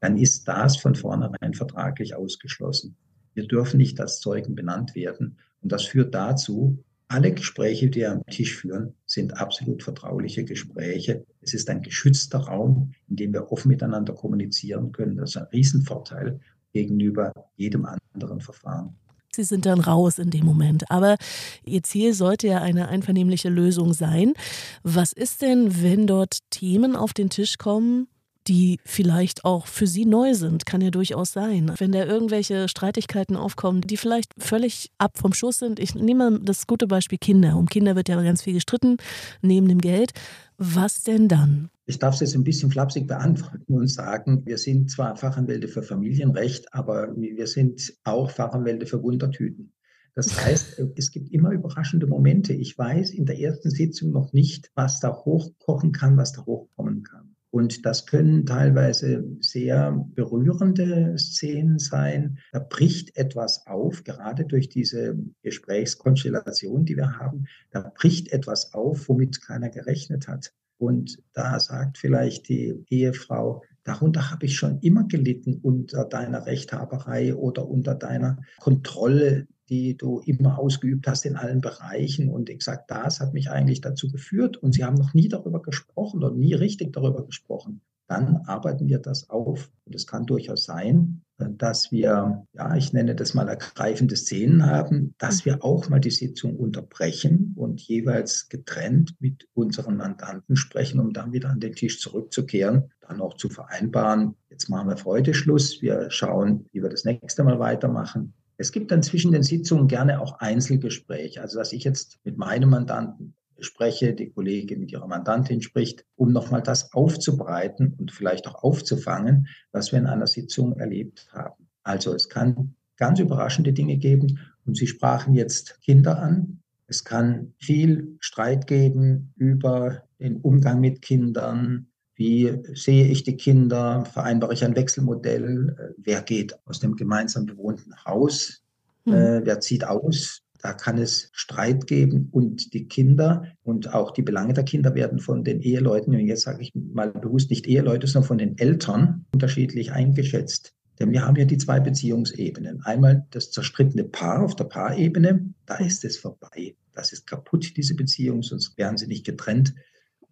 dann 0.00 0.18
ist 0.18 0.46
das 0.46 0.76
von 0.76 0.94
vornherein 0.94 1.54
vertraglich 1.54 2.14
ausgeschlossen. 2.14 2.96
wir 3.34 3.46
dürfen 3.46 3.76
nicht 3.76 4.00
als 4.00 4.20
Zeugen 4.20 4.54
benannt 4.54 4.94
werden. 4.94 5.36
Und 5.60 5.70
das 5.70 5.84
führt 5.84 6.14
dazu, 6.14 6.82
alle 7.08 7.32
Gespräche, 7.32 7.90
die 7.90 8.00
wir 8.00 8.12
am 8.12 8.24
Tisch 8.26 8.56
führen, 8.56 8.94
sind 9.04 9.36
absolut 9.36 9.82
vertrauliche 9.82 10.44
Gespräche. 10.44 11.24
Es 11.42 11.52
ist 11.52 11.68
ein 11.68 11.82
geschützter 11.82 12.38
Raum, 12.38 12.92
in 13.08 13.16
dem 13.16 13.32
wir 13.34 13.52
offen 13.52 13.68
miteinander 13.68 14.14
kommunizieren 14.14 14.90
können. 14.90 15.16
Das 15.16 15.30
ist 15.30 15.36
ein 15.36 15.48
Riesenvorteil 15.52 16.40
gegenüber 16.72 17.32
jedem 17.56 17.86
anderen 17.86 18.40
Verfahren. 18.40 18.96
Sie 19.36 19.44
sind 19.44 19.66
dann 19.66 19.80
raus 19.80 20.18
in 20.18 20.30
dem 20.30 20.44
Moment. 20.44 20.90
Aber 20.90 21.16
Ihr 21.64 21.82
Ziel 21.82 22.12
sollte 22.14 22.48
ja 22.48 22.60
eine 22.60 22.88
einvernehmliche 22.88 23.48
Lösung 23.48 23.92
sein. 23.92 24.34
Was 24.82 25.12
ist 25.12 25.42
denn, 25.42 25.82
wenn 25.82 26.06
dort 26.06 26.38
Themen 26.50 26.96
auf 26.96 27.12
den 27.12 27.30
Tisch 27.30 27.58
kommen, 27.58 28.08
die 28.48 28.78
vielleicht 28.84 29.44
auch 29.44 29.66
für 29.66 29.86
sie 29.86 30.04
neu 30.04 30.34
sind, 30.34 30.66
kann 30.66 30.80
ja 30.80 30.90
durchaus 30.90 31.32
sein. 31.32 31.72
Wenn 31.78 31.92
da 31.92 32.04
irgendwelche 32.04 32.68
Streitigkeiten 32.68 33.36
aufkommen, 33.36 33.80
die 33.80 33.96
vielleicht 33.96 34.32
völlig 34.38 34.90
ab 34.98 35.18
vom 35.18 35.32
Schuss 35.32 35.58
sind. 35.58 35.80
Ich 35.80 35.94
nehme 35.94 36.40
das 36.40 36.66
gute 36.66 36.86
Beispiel 36.86 37.18
Kinder. 37.18 37.56
Um 37.56 37.66
Kinder 37.66 37.96
wird 37.96 38.08
ja 38.08 38.20
ganz 38.22 38.42
viel 38.42 38.54
gestritten, 38.54 38.98
neben 39.42 39.68
dem 39.68 39.80
Geld. 39.80 40.12
Was 40.58 41.02
denn 41.02 41.28
dann? 41.28 41.70
Ich 41.88 42.00
darf 42.00 42.14
es 42.14 42.20
jetzt 42.20 42.34
ein 42.34 42.42
bisschen 42.42 42.72
flapsig 42.72 43.06
beantworten 43.06 43.74
und 43.74 43.86
sagen, 43.86 44.44
wir 44.44 44.58
sind 44.58 44.90
zwar 44.90 45.16
Fachanwälte 45.16 45.68
für 45.68 45.84
Familienrecht, 45.84 46.74
aber 46.74 47.14
wir 47.16 47.46
sind 47.46 47.94
auch 48.02 48.32
Fachanwälte 48.32 48.86
für 48.86 49.02
Wundertüten. 49.02 49.72
Das 50.16 50.44
heißt, 50.44 50.82
es 50.96 51.10
gibt 51.12 51.30
immer 51.30 51.52
überraschende 51.52 52.06
Momente. 52.06 52.54
Ich 52.54 52.76
weiß 52.76 53.10
in 53.10 53.24
der 53.24 53.38
ersten 53.38 53.70
Sitzung 53.70 54.10
noch 54.10 54.32
nicht, 54.32 54.72
was 54.74 54.98
da 54.98 55.14
hochkochen 55.14 55.92
kann, 55.92 56.16
was 56.16 56.32
da 56.32 56.44
hochkommen 56.44 57.04
kann. 57.04 57.36
Und 57.50 57.86
das 57.86 58.06
können 58.06 58.44
teilweise 58.46 59.24
sehr 59.40 59.92
berührende 60.14 61.16
Szenen 61.18 61.78
sein. 61.78 62.38
Da 62.52 62.58
bricht 62.58 63.16
etwas 63.16 63.66
auf, 63.66 64.02
gerade 64.02 64.44
durch 64.44 64.68
diese 64.68 65.16
Gesprächskonstellation, 65.42 66.84
die 66.84 66.96
wir 66.96 67.18
haben. 67.18 67.46
Da 67.70 67.92
bricht 67.94 68.32
etwas 68.32 68.74
auf, 68.74 69.08
womit 69.08 69.40
keiner 69.40 69.68
gerechnet 69.68 70.26
hat. 70.26 70.52
Und 70.78 71.18
da 71.32 71.58
sagt 71.58 71.98
vielleicht 71.98 72.48
die 72.48 72.84
Ehefrau, 72.90 73.62
darunter 73.84 74.30
habe 74.30 74.46
ich 74.46 74.56
schon 74.56 74.78
immer 74.80 75.04
gelitten 75.04 75.58
unter 75.62 76.04
deiner 76.04 76.46
Rechthaberei 76.46 77.34
oder 77.34 77.68
unter 77.68 77.94
deiner 77.94 78.38
Kontrolle 78.58 79.46
die 79.68 79.96
du 79.96 80.20
immer 80.20 80.58
ausgeübt 80.58 81.06
hast 81.06 81.24
in 81.24 81.36
allen 81.36 81.60
Bereichen. 81.60 82.28
Und 82.28 82.48
ich 82.48 82.62
sage, 82.62 82.84
das 82.88 83.20
hat 83.20 83.34
mich 83.34 83.50
eigentlich 83.50 83.80
dazu 83.80 84.08
geführt. 84.10 84.56
Und 84.56 84.72
Sie 84.72 84.84
haben 84.84 84.96
noch 84.96 85.14
nie 85.14 85.28
darüber 85.28 85.60
gesprochen 85.60 86.22
oder 86.22 86.34
nie 86.34 86.54
richtig 86.54 86.92
darüber 86.92 87.24
gesprochen. 87.26 87.80
Dann 88.06 88.36
arbeiten 88.46 88.86
wir 88.86 89.00
das 89.00 89.28
auf. 89.28 89.70
Und 89.84 89.94
es 89.94 90.06
kann 90.06 90.26
durchaus 90.26 90.64
sein, 90.64 91.22
dass 91.38 91.92
wir, 91.92 92.46
ja, 92.54 92.76
ich 92.76 92.92
nenne 92.92 93.14
das 93.14 93.34
mal 93.34 93.48
ergreifende 93.48 94.16
Szenen 94.16 94.64
haben, 94.66 95.14
dass 95.18 95.44
wir 95.44 95.62
auch 95.64 95.88
mal 95.88 96.00
die 96.00 96.10
Sitzung 96.10 96.56
unterbrechen 96.56 97.52
und 97.56 97.80
jeweils 97.80 98.48
getrennt 98.48 99.14
mit 99.20 99.46
unseren 99.54 99.96
Mandanten 99.96 100.56
sprechen, 100.56 100.98
um 101.00 101.12
dann 101.12 101.32
wieder 101.32 101.50
an 101.50 101.60
den 101.60 101.74
Tisch 101.74 102.00
zurückzukehren, 102.00 102.90
dann 103.00 103.20
auch 103.20 103.34
zu 103.34 103.48
vereinbaren, 103.48 104.34
jetzt 104.50 104.68
machen 104.68 104.88
wir 104.88 104.96
für 104.96 105.04
heute 105.06 105.34
Schluss, 105.34 105.82
wir 105.82 106.10
schauen, 106.10 106.66
wie 106.72 106.82
wir 106.82 106.88
das 106.88 107.04
nächste 107.04 107.44
Mal 107.44 107.58
weitermachen. 107.58 108.32
Es 108.58 108.72
gibt 108.72 108.90
dann 108.90 109.02
zwischen 109.02 109.32
den 109.32 109.42
Sitzungen 109.42 109.86
gerne 109.86 110.20
auch 110.20 110.40
Einzelgespräche. 110.40 111.42
Also 111.42 111.58
dass 111.58 111.72
ich 111.72 111.84
jetzt 111.84 112.18
mit 112.24 112.38
meinem 112.38 112.70
Mandanten 112.70 113.34
spreche, 113.60 114.14
die 114.14 114.30
Kollegin 114.30 114.80
mit 114.80 114.92
ihrer 114.92 115.06
Mandantin 115.06 115.62
spricht, 115.62 116.04
um 116.16 116.32
nochmal 116.32 116.62
das 116.62 116.92
aufzubereiten 116.92 117.94
und 117.98 118.12
vielleicht 118.12 118.46
auch 118.46 118.62
aufzufangen, 118.62 119.48
was 119.72 119.92
wir 119.92 119.98
in 119.98 120.06
einer 120.06 120.26
Sitzung 120.26 120.78
erlebt 120.78 121.28
haben. 121.32 121.68
Also 121.82 122.14
es 122.14 122.28
kann 122.28 122.74
ganz 122.96 123.20
überraschende 123.20 123.72
Dinge 123.72 123.96
geben. 123.96 124.38
Und 124.64 124.76
Sie 124.76 124.86
sprachen 124.86 125.34
jetzt 125.34 125.80
Kinder 125.82 126.18
an. 126.18 126.60
Es 126.88 127.04
kann 127.04 127.54
viel 127.58 128.16
Streit 128.20 128.66
geben 128.66 129.32
über 129.36 130.02
den 130.18 130.38
Umgang 130.38 130.80
mit 130.80 131.02
Kindern, 131.02 131.88
wie 132.16 132.62
sehe 132.72 133.06
ich 133.06 133.24
die 133.24 133.36
Kinder? 133.36 134.06
Vereinbare 134.06 134.54
ich 134.54 134.64
ein 134.64 134.74
Wechselmodell? 134.74 135.76
Äh, 135.78 135.94
wer 135.98 136.22
geht 136.22 136.58
aus 136.64 136.80
dem 136.80 136.96
gemeinsam 136.96 137.44
bewohnten 137.44 137.94
Haus? 138.04 138.62
Mhm. 139.04 139.42
Wer 139.44 139.60
zieht 139.60 139.84
aus? 139.84 140.42
Da 140.66 140.72
kann 140.72 140.98
es 140.98 141.30
Streit 141.30 141.86
geben 141.86 142.28
und 142.32 142.74
die 142.74 142.88
Kinder 142.88 143.44
und 143.62 143.94
auch 143.94 144.10
die 144.10 144.22
Belange 144.22 144.52
der 144.52 144.64
Kinder 144.64 144.96
werden 144.96 145.20
von 145.20 145.44
den 145.44 145.60
Eheleuten, 145.60 146.12
und 146.12 146.26
jetzt 146.26 146.42
sage 146.42 146.60
ich 146.60 146.72
mal 146.74 147.12
bewusst 147.12 147.50
nicht 147.50 147.68
Eheleute, 147.68 148.08
sondern 148.08 148.26
von 148.26 148.38
den 148.38 148.58
Eltern 148.58 149.26
unterschiedlich 149.32 149.92
eingeschätzt. 149.92 150.74
Denn 150.98 151.12
wir 151.12 151.24
haben 151.24 151.36
ja 151.36 151.44
die 151.44 151.58
zwei 151.58 151.78
Beziehungsebenen. 151.78 152.80
Einmal 152.82 153.28
das 153.30 153.52
zerstrittene 153.52 154.02
Paar 154.02 154.42
auf 154.42 154.56
der 154.56 154.64
Paarebene, 154.64 155.54
da 155.66 155.76
ist 155.76 156.04
es 156.04 156.16
vorbei. 156.16 156.74
Das 156.92 157.12
ist 157.12 157.28
kaputt, 157.28 157.76
diese 157.76 157.94
Beziehung, 157.94 158.42
sonst 158.42 158.76
wären 158.76 158.96
sie 158.96 159.06
nicht 159.06 159.24
getrennt 159.24 159.72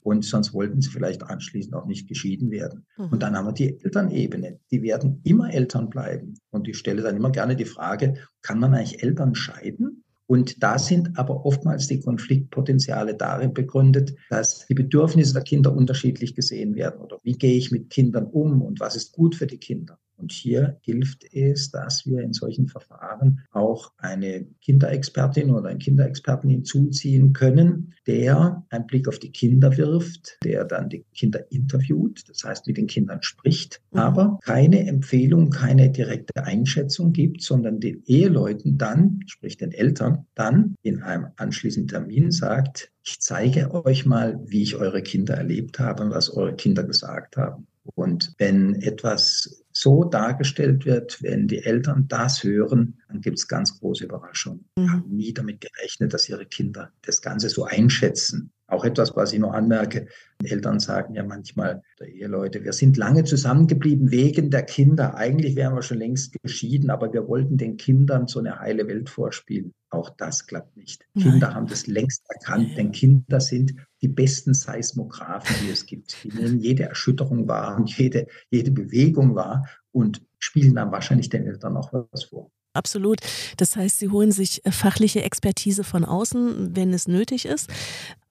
und 0.01 0.25
sonst 0.25 0.53
wollten 0.53 0.81
sie 0.81 0.91
vielleicht 0.91 1.23
anschließend 1.23 1.77
auch 1.77 1.87
nicht 1.87 2.09
geschieden 2.09 2.51
werden. 2.51 2.87
Mhm. 2.97 3.05
Und 3.11 3.23
dann 3.23 3.37
haben 3.37 3.47
wir 3.47 3.53
die 3.53 3.81
Elternebene. 3.85 4.59
Die 4.73 4.83
werden 4.83 5.21
immer 5.23 5.55
Eltern 5.55 5.91
bleiben. 5.91 6.35
Und 6.51 6.67
ich 6.67 6.77
stelle 6.77 7.03
dann 7.03 7.17
immer 7.17 7.31
gerne 7.31 7.55
die 7.55 7.65
Frage, 7.65 8.15
kann 8.43 8.59
man 8.59 8.75
eigentlich 8.75 9.05
Eltern 9.05 9.37
scheiden? 9.37 10.04
Und 10.27 10.63
da 10.63 10.79
sind 10.79 11.19
aber 11.19 11.45
oftmals 11.45 11.87
die 11.87 12.01
Konfliktpotenziale 12.01 13.15
darin 13.15 13.53
begründet, 13.53 14.15
dass 14.31 14.67
die 14.67 14.75
Bedürfnisse 14.75 15.35
der 15.35 15.43
Kinder 15.43 15.75
unterschiedlich 15.75 16.35
gesehen 16.35 16.75
werden. 16.75 17.01
Oder 17.01 17.21
wie 17.23 17.35
gehe 17.35 17.57
ich 17.57 17.71
mit 17.71 17.91
Kindern 17.91 18.27
um 18.27 18.63
und 18.63 18.81
was 18.81 18.97
ist 18.97 19.13
gut 19.13 19.35
für 19.35 19.47
die 19.47 19.59
Kinder? 19.59 19.99
Und 20.17 20.33
hier 20.33 20.79
hilft 20.83 21.25
es, 21.33 21.71
dass 21.71 22.07
wir 22.07 22.21
in 22.21 22.33
solchen 22.33 22.69
Verfahren 22.69 23.41
auch 23.51 23.93
eine 23.99 24.47
Kinderexpertin 24.63 25.51
oder 25.51 25.69
einen 25.69 25.79
Kinderexperten 25.79 26.49
hinzuziehen 26.49 27.33
können, 27.33 27.95
der 28.07 28.65
einen 28.71 28.87
Blick 28.87 29.09
auf 29.09 29.19
die 29.19 29.33
Kinder 29.33 29.77
wirft, 29.77 30.39
der 30.45 30.65
dann 30.65 30.89
die 30.89 31.05
Kinder 31.15 31.51
interviewt, 31.51 32.29
das 32.29 32.45
heißt 32.45 32.67
mit 32.67 32.77
den 32.77 32.87
Kindern 32.87 33.23
spricht, 33.23 33.81
mhm. 33.91 33.99
aber 33.99 34.39
keine 34.43 34.87
Empfehlung, 34.87 35.51
keine 35.51 35.91
direkte 35.91 36.45
Einschätzung 36.45 37.13
gibt, 37.13 37.43
sondern 37.43 37.81
den 37.81 38.03
Eheleuten 38.07 38.79
dann, 38.79 39.21
sprich 39.27 39.57
den 39.57 39.73
Eltern, 39.73 40.27
dann 40.35 40.77
in 40.83 41.03
einem 41.03 41.29
anschließenden 41.37 41.89
Termin 41.89 42.31
sagt, 42.31 42.93
ich 43.07 43.21
zeige 43.21 43.75
euch 43.85 44.07
mal, 44.07 44.41
wie 44.47 44.63
ich 44.63 44.77
eure 44.77 45.03
Kinder 45.03 45.35
erlebt 45.35 45.79
habe 45.79 46.05
und 46.05 46.11
was 46.11 46.31
eure 46.31 46.55
Kinder 46.55 46.85
gesagt 46.85 47.37
haben. 47.37 47.67
Und 47.95 48.35
wenn 48.39 48.77
etwas 48.77 49.65
so 49.73 50.05
dargestellt 50.05 50.87
wird, 50.87 51.23
wenn 51.23 51.49
die 51.49 51.63
Eltern 51.65 52.07
das 52.09 52.43
hören, 52.43 53.03
dann 53.09 53.21
gibt 53.21 53.39
es 53.39 53.49
ganz 53.49 53.79
große 53.79 54.05
Überraschungen. 54.05 54.65
Mhm. 54.77 54.91
haben 54.91 55.17
nie 55.17 55.35
damit 55.35 55.61
gerechnet, 55.61 56.15
dass 56.15 56.29
ihre 56.29 56.47
Kinder 56.47 56.93
das 57.03 57.21
Ganze 57.21 57.49
so 57.51 57.65
einschätzen. 57.65 58.53
Auch 58.67 58.85
etwas, 58.85 59.15
was 59.15 59.33
ich 59.33 59.39
noch 59.39 59.53
anmerke, 59.53 60.07
Eltern 60.43 60.81
sagen 60.81 61.15
ja 61.15 61.23
manchmal, 61.23 61.83
der 62.01 62.09
Eheleute, 62.09 62.65
wir 62.65 62.73
sind 62.73 62.97
lange 62.97 63.25
zusammengeblieben 63.25 64.11
wegen 64.11 64.51
der 64.51 64.63
Kinder. 64.63 65.17
Eigentlich 65.17 65.55
wären 65.55 65.75
wir 65.75 65.83
schon 65.83 65.99
längst 65.99 66.35
geschieden, 66.43 66.91
aber 66.91 67.13
wir 67.13 67.29
wollten 67.29 67.59
den 67.59 67.77
Kindern 67.77 68.27
so 68.27 68.39
eine 68.39 68.59
heile 68.59 68.87
Welt 68.87 69.11
vorspielen. 69.11 69.73
Auch 69.91 70.11
das 70.11 70.47
klappt 70.47 70.77
nicht. 70.77 71.07
Nein. 71.15 71.25
Kinder 71.25 71.55
haben 71.55 71.67
das 71.67 71.87
längst 71.87 72.25
erkannt, 72.29 72.77
denn 72.77 72.91
Kinder 72.91 73.41
sind 73.41 73.75
die 74.01 74.09
besten 74.09 74.55
Seismographen, 74.55 75.55
die 75.63 75.71
es 75.71 75.85
gibt. 75.85 76.25
Die 76.25 76.29
nehmen 76.29 76.59
jede 76.59 76.85
Erschütterung 76.85 77.47
wahr 77.47 77.77
und 77.77 77.97
jede, 77.97 78.27
jede 78.51 78.71
Bewegung 78.71 79.35
wahr 79.35 79.69
und 79.93 80.23
spielen 80.39 80.75
dann 80.75 80.91
wahrscheinlich 80.91 81.29
den 81.29 81.47
Eltern 81.47 81.77
auch 81.77 81.93
was 81.93 82.25
vor. 82.25 82.51
Absolut. 82.75 83.21
Das 83.57 83.77
heißt, 83.77 84.01
Sie 84.01 84.09
holen 84.09 84.33
sich 84.33 84.65
äh, 84.67 84.73
fachliche 84.73 85.23
Expertise 85.23 85.85
von 85.85 86.05
außen, 86.05 86.75
wenn 86.77 86.93
es 86.93 87.07
nötig 87.07 87.47
ist. 87.47 87.71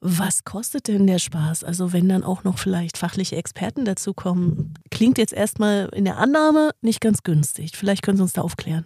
Was 0.01 0.43
kostet 0.43 0.89
denn 0.89 1.07
der 1.07 1.19
Spaß? 1.19 1.63
Also 1.63 1.93
wenn 1.93 2.09
dann 2.09 2.23
auch 2.23 2.43
noch 2.43 2.59
vielleicht 2.59 2.97
fachliche 2.97 3.38
Experten 3.38 3.85
dazukommen, 3.85 4.73
klingt 4.91 5.17
jetzt 5.17 5.31
erstmal 5.31 5.89
in 5.93 6.03
der 6.03 6.17
Annahme 6.17 6.71
nicht 6.81 7.00
ganz 7.00 7.23
günstig. 7.23 7.71
Vielleicht 7.75 8.03
können 8.03 8.17
Sie 8.17 8.23
uns 8.23 8.33
da 8.33 8.41
aufklären. 8.41 8.85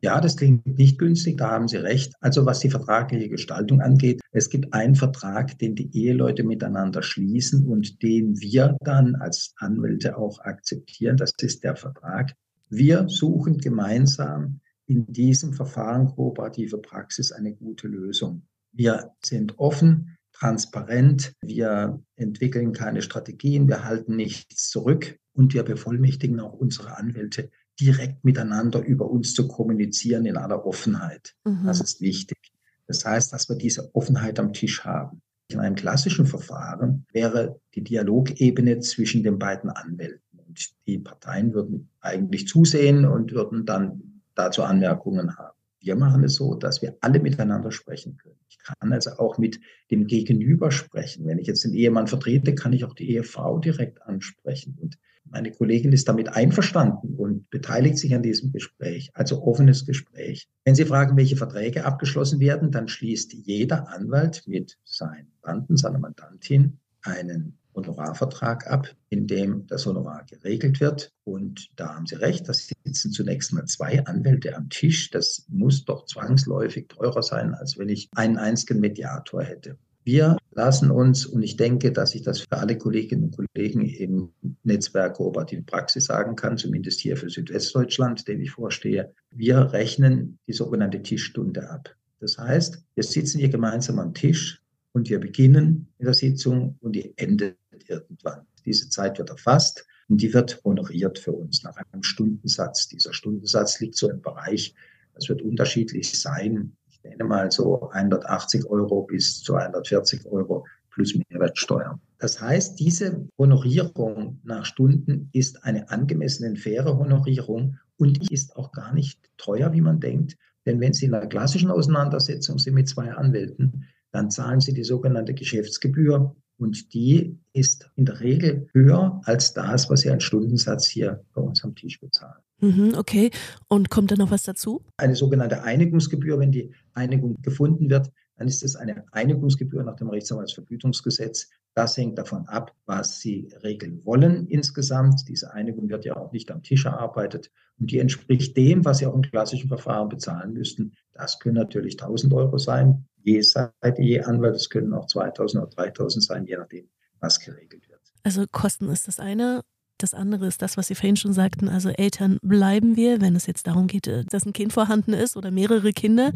Ja, 0.00 0.20
das 0.20 0.36
klingt 0.36 0.64
nicht 0.78 0.98
günstig, 0.98 1.38
da 1.38 1.50
haben 1.50 1.66
Sie 1.66 1.78
recht. 1.78 2.12
Also 2.20 2.46
was 2.46 2.60
die 2.60 2.70
vertragliche 2.70 3.30
Gestaltung 3.30 3.80
angeht, 3.80 4.20
es 4.30 4.48
gibt 4.48 4.72
einen 4.72 4.94
Vertrag, 4.94 5.58
den 5.58 5.74
die 5.74 5.90
Eheleute 5.96 6.44
miteinander 6.44 7.02
schließen 7.02 7.66
und 7.66 8.00
den 8.02 8.38
wir 8.38 8.76
dann 8.80 9.16
als 9.16 9.54
Anwälte 9.56 10.16
auch 10.16 10.38
akzeptieren. 10.40 11.16
Das 11.16 11.32
ist 11.40 11.64
der 11.64 11.74
Vertrag. 11.74 12.34
Wir 12.68 13.08
suchen 13.08 13.58
gemeinsam 13.58 14.60
in 14.88 15.06
diesem 15.12 15.52
Verfahren 15.52 16.08
kooperative 16.08 16.78
Praxis 16.78 17.30
eine 17.30 17.54
gute 17.54 17.86
Lösung. 17.88 18.42
Wir 18.72 19.12
sind 19.24 19.58
offen, 19.58 20.16
transparent, 20.32 21.34
wir 21.42 22.02
entwickeln 22.16 22.72
keine 22.72 23.02
Strategien, 23.02 23.68
wir 23.68 23.84
halten 23.84 24.16
nichts 24.16 24.70
zurück 24.70 25.18
und 25.34 25.52
wir 25.54 25.62
bevollmächtigen 25.62 26.40
auch 26.40 26.54
unsere 26.54 26.96
Anwälte, 26.96 27.50
direkt 27.78 28.24
miteinander 28.24 28.82
über 28.82 29.08
uns 29.10 29.34
zu 29.34 29.46
kommunizieren 29.46 30.26
in 30.26 30.36
aller 30.36 30.64
Offenheit. 30.64 31.34
Mhm. 31.44 31.66
Das 31.66 31.80
ist 31.80 32.00
wichtig. 32.00 32.38
Das 32.86 33.04
heißt, 33.04 33.32
dass 33.32 33.48
wir 33.48 33.56
diese 33.56 33.94
Offenheit 33.94 34.40
am 34.40 34.52
Tisch 34.52 34.84
haben. 34.84 35.20
In 35.50 35.60
einem 35.60 35.76
klassischen 35.76 36.26
Verfahren 36.26 37.06
wäre 37.12 37.60
die 37.74 37.84
Dialogebene 37.84 38.80
zwischen 38.80 39.22
den 39.22 39.38
beiden 39.38 39.70
Anwälten. 39.70 40.38
Und 40.46 40.70
die 40.86 40.98
Parteien 40.98 41.52
würden 41.52 41.90
eigentlich 42.00 42.48
zusehen 42.48 43.04
und 43.04 43.32
würden 43.32 43.64
dann 43.64 44.07
dazu 44.38 44.62
Anmerkungen 44.62 45.36
haben. 45.36 45.56
Wir 45.80 45.96
machen 45.96 46.24
es 46.24 46.34
so, 46.34 46.54
dass 46.54 46.82
wir 46.82 46.96
alle 47.00 47.20
miteinander 47.20 47.70
sprechen 47.70 48.16
können. 48.16 48.38
Ich 48.48 48.58
kann 48.58 48.92
also 48.92 49.12
auch 49.12 49.38
mit 49.38 49.60
dem 49.90 50.06
Gegenüber 50.06 50.70
sprechen. 50.70 51.26
Wenn 51.26 51.38
ich 51.38 51.46
jetzt 51.46 51.64
den 51.64 51.74
Ehemann 51.74 52.08
vertrete, 52.08 52.54
kann 52.54 52.72
ich 52.72 52.84
auch 52.84 52.94
die 52.94 53.10
Ehefrau 53.10 53.58
direkt 53.58 54.02
ansprechen. 54.02 54.76
Und 54.80 54.98
meine 55.24 55.52
Kollegin 55.52 55.92
ist 55.92 56.08
damit 56.08 56.30
einverstanden 56.30 57.14
und 57.14 57.48
beteiligt 57.50 57.98
sich 57.98 58.14
an 58.14 58.22
diesem 58.22 58.50
Gespräch, 58.50 59.10
also 59.14 59.42
offenes 59.42 59.86
Gespräch. 59.86 60.48
Wenn 60.64 60.74
Sie 60.74 60.84
fragen, 60.84 61.16
welche 61.16 61.36
Verträge 61.36 61.84
abgeschlossen 61.84 62.40
werden, 62.40 62.70
dann 62.70 62.88
schließt 62.88 63.32
jeder 63.34 63.88
Anwalt 63.88 64.42
mit 64.46 64.78
seinem 64.84 65.28
Mandanten, 65.42 65.76
seiner 65.76 65.98
Mandantin 65.98 66.78
einen 67.02 67.57
Honorarvertrag 67.74 68.66
ab, 68.66 68.88
in 69.08 69.26
dem 69.26 69.66
das 69.66 69.86
Honorar 69.86 70.24
geregelt 70.24 70.80
wird. 70.80 71.10
Und 71.24 71.68
da 71.76 71.94
haben 71.94 72.06
Sie 72.06 72.16
recht, 72.16 72.48
da 72.48 72.52
sitzen 72.52 73.12
zunächst 73.12 73.52
mal 73.52 73.64
zwei 73.66 74.04
Anwälte 74.06 74.56
am 74.56 74.68
Tisch. 74.68 75.10
Das 75.10 75.44
muss 75.48 75.84
doch 75.84 76.06
zwangsläufig 76.06 76.88
teurer 76.88 77.22
sein, 77.22 77.54
als 77.54 77.78
wenn 77.78 77.88
ich 77.88 78.08
einen 78.14 78.36
einzigen 78.36 78.80
Mediator 78.80 79.42
hätte. 79.42 79.78
Wir 80.04 80.38
lassen 80.52 80.90
uns, 80.90 81.26
und 81.26 81.42
ich 81.42 81.56
denke, 81.56 81.92
dass 81.92 82.14
ich 82.14 82.22
das 82.22 82.40
für 82.40 82.56
alle 82.56 82.78
Kolleginnen 82.78 83.24
und 83.24 83.36
Kollegen 83.36 83.84
im 83.84 84.32
Netzwerk 84.62 85.14
Kooperative 85.14 85.62
Praxis 85.62 86.06
sagen 86.06 86.34
kann, 86.34 86.56
zumindest 86.56 87.00
hier 87.00 87.18
für 87.18 87.28
Südwestdeutschland, 87.28 88.26
dem 88.26 88.40
ich 88.40 88.50
vorstehe, 88.50 89.12
wir 89.30 89.72
rechnen 89.72 90.38
die 90.46 90.54
sogenannte 90.54 91.02
Tischstunde 91.02 91.68
ab. 91.68 91.94
Das 92.20 92.38
heißt, 92.38 92.82
wir 92.94 93.04
sitzen 93.04 93.38
hier 93.38 93.50
gemeinsam 93.50 93.98
am 93.98 94.14
Tisch 94.14 94.62
und 94.98 95.08
wir 95.08 95.20
beginnen 95.20 95.86
mit 95.98 96.08
der 96.08 96.14
Sitzung 96.14 96.76
und 96.80 96.92
die 96.96 97.16
endet 97.16 97.56
irgendwann. 97.86 98.46
Diese 98.66 98.88
Zeit 98.88 99.18
wird 99.18 99.30
erfasst 99.30 99.86
und 100.08 100.20
die 100.20 100.34
wird 100.34 100.60
honoriert 100.64 101.20
für 101.20 101.30
uns 101.30 101.62
nach 101.62 101.76
einem 101.76 102.02
Stundensatz. 102.02 102.88
Dieser 102.88 103.12
Stundensatz 103.12 103.78
liegt 103.78 103.94
so 103.94 104.10
im 104.10 104.20
Bereich, 104.20 104.74
das 105.14 105.28
wird 105.28 105.40
unterschiedlich 105.42 106.20
sein, 106.20 106.76
ich 106.90 107.00
nenne 107.04 107.22
mal 107.22 107.48
so 107.52 107.88
180 107.90 108.66
Euro 108.66 109.02
bis 109.02 109.40
zu 109.40 109.54
140 109.54 110.26
Euro 110.26 110.66
plus 110.90 111.14
Mehrwertsteuer. 111.14 112.00
Das 112.18 112.40
heißt, 112.40 112.80
diese 112.80 113.28
Honorierung 113.38 114.40
nach 114.42 114.64
Stunden 114.64 115.28
ist 115.32 115.62
eine 115.62 115.88
angemessene, 115.90 116.56
faire 116.56 116.98
Honorierung 116.98 117.76
und 117.98 118.32
ist 118.32 118.56
auch 118.56 118.72
gar 118.72 118.92
nicht 118.92 119.20
teuer, 119.36 119.72
wie 119.72 119.80
man 119.80 120.00
denkt. 120.00 120.36
Denn 120.66 120.80
wenn 120.80 120.92
Sie 120.92 121.06
in 121.06 121.14
einer 121.14 121.28
klassischen 121.28 121.70
Auseinandersetzung 121.70 122.58
sind 122.58 122.74
mit 122.74 122.88
zwei 122.88 123.12
Anwälten, 123.12 123.84
dann 124.10 124.30
zahlen 124.30 124.60
Sie 124.60 124.72
die 124.72 124.84
sogenannte 124.84 125.34
Geschäftsgebühr 125.34 126.34
und 126.58 126.92
die 126.92 127.38
ist 127.52 127.90
in 127.94 128.04
der 128.04 128.20
Regel 128.20 128.68
höher 128.72 129.20
als 129.24 129.54
das, 129.54 129.88
was 129.90 130.00
Sie 130.00 130.10
an 130.10 130.20
Stundensatz 130.20 130.86
hier 130.86 131.24
bei 131.32 131.40
uns 131.40 131.62
am 131.64 131.74
Tisch 131.74 132.00
bezahlen. 132.00 132.42
Mhm, 132.60 132.94
okay. 132.96 133.30
Und 133.68 133.90
kommt 133.90 134.10
da 134.10 134.16
noch 134.16 134.32
was 134.32 134.42
dazu? 134.42 134.82
Eine 134.96 135.14
sogenannte 135.14 135.62
Einigungsgebühr, 135.62 136.38
wenn 136.40 136.50
die 136.50 136.72
Einigung 136.94 137.36
gefunden 137.42 137.88
wird, 137.88 138.10
dann 138.36 138.48
ist 138.48 138.62
es 138.62 138.76
eine 138.76 139.04
Einigungsgebühr 139.12 139.82
nach 139.82 139.96
dem 139.96 140.08
Rechtsanwaltsvergütungsgesetz. 140.08 141.48
Das 141.74 141.96
hängt 141.96 142.18
davon 142.18 142.46
ab, 142.48 142.74
was 142.86 143.20
Sie 143.20 143.52
regeln 143.62 144.04
wollen 144.04 144.46
insgesamt. 144.46 145.28
Diese 145.28 145.52
Einigung 145.52 145.88
wird 145.88 146.04
ja 146.04 146.16
auch 146.16 146.32
nicht 146.32 146.50
am 146.50 146.62
Tisch 146.62 146.84
erarbeitet 146.86 147.50
und 147.78 147.90
die 147.90 147.98
entspricht 147.98 148.56
dem, 148.56 148.84
was 148.84 148.98
Sie 148.98 149.06
auch 149.06 149.14
im 149.14 149.22
klassischen 149.22 149.68
Verfahren 149.68 150.08
bezahlen 150.08 150.52
müssten. 150.52 150.94
Das 151.12 151.38
können 151.38 151.56
natürlich 151.56 152.00
1000 152.00 152.32
Euro 152.32 152.58
sein, 152.58 153.06
je 153.28 153.42
Seite, 153.42 154.02
je 154.02 154.20
Anwalt. 154.22 154.56
Es 154.56 154.68
können 154.68 154.92
auch 154.94 155.06
2000 155.06 155.62
oder 155.62 155.70
3000 155.74 156.24
sein, 156.24 156.46
je 156.46 156.56
nachdem, 156.56 156.88
was 157.20 157.38
geregelt 157.38 157.88
wird. 157.88 158.00
Also 158.22 158.44
Kosten 158.50 158.88
ist 158.88 159.08
das 159.08 159.20
eine. 159.20 159.62
Das 160.00 160.14
andere 160.14 160.46
ist 160.46 160.62
das, 160.62 160.76
was 160.76 160.86
Sie 160.86 160.94
vorhin 160.94 161.16
schon 161.16 161.32
sagten. 161.32 161.68
Also 161.68 161.88
Eltern 161.88 162.38
bleiben 162.40 162.94
wir, 162.94 163.20
wenn 163.20 163.34
es 163.34 163.46
jetzt 163.46 163.66
darum 163.66 163.88
geht, 163.88 164.06
äh, 164.06 164.24
dass 164.24 164.46
ein 164.46 164.52
Kind 164.52 164.72
vorhanden 164.72 165.12
ist 165.12 165.36
oder 165.36 165.50
mehrere 165.50 165.92
Kinder. 165.92 166.32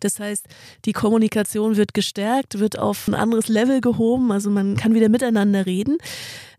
Das 0.00 0.20
heißt, 0.20 0.46
die 0.84 0.92
Kommunikation 0.92 1.76
wird 1.76 1.94
gestärkt, 1.94 2.58
wird 2.58 2.78
auf 2.78 3.08
ein 3.08 3.14
anderes 3.14 3.48
Level 3.48 3.80
gehoben. 3.80 4.30
Also 4.30 4.50
man 4.50 4.76
kann 4.76 4.94
wieder 4.94 5.08
miteinander 5.08 5.64
reden. 5.64 5.96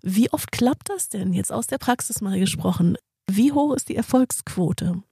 Wie 0.01 0.31
oft 0.31 0.51
klappt 0.51 0.89
das 0.89 1.09
denn 1.09 1.33
jetzt 1.33 1.51
aus 1.51 1.67
der 1.67 1.77
Praxis 1.77 2.19
mal 2.19 2.39
gesprochen? 2.39 2.97
Wie 3.29 3.51
hoch 3.51 3.75
ist 3.75 3.89
die 3.89 3.95
Erfolgsquote? 3.95 5.03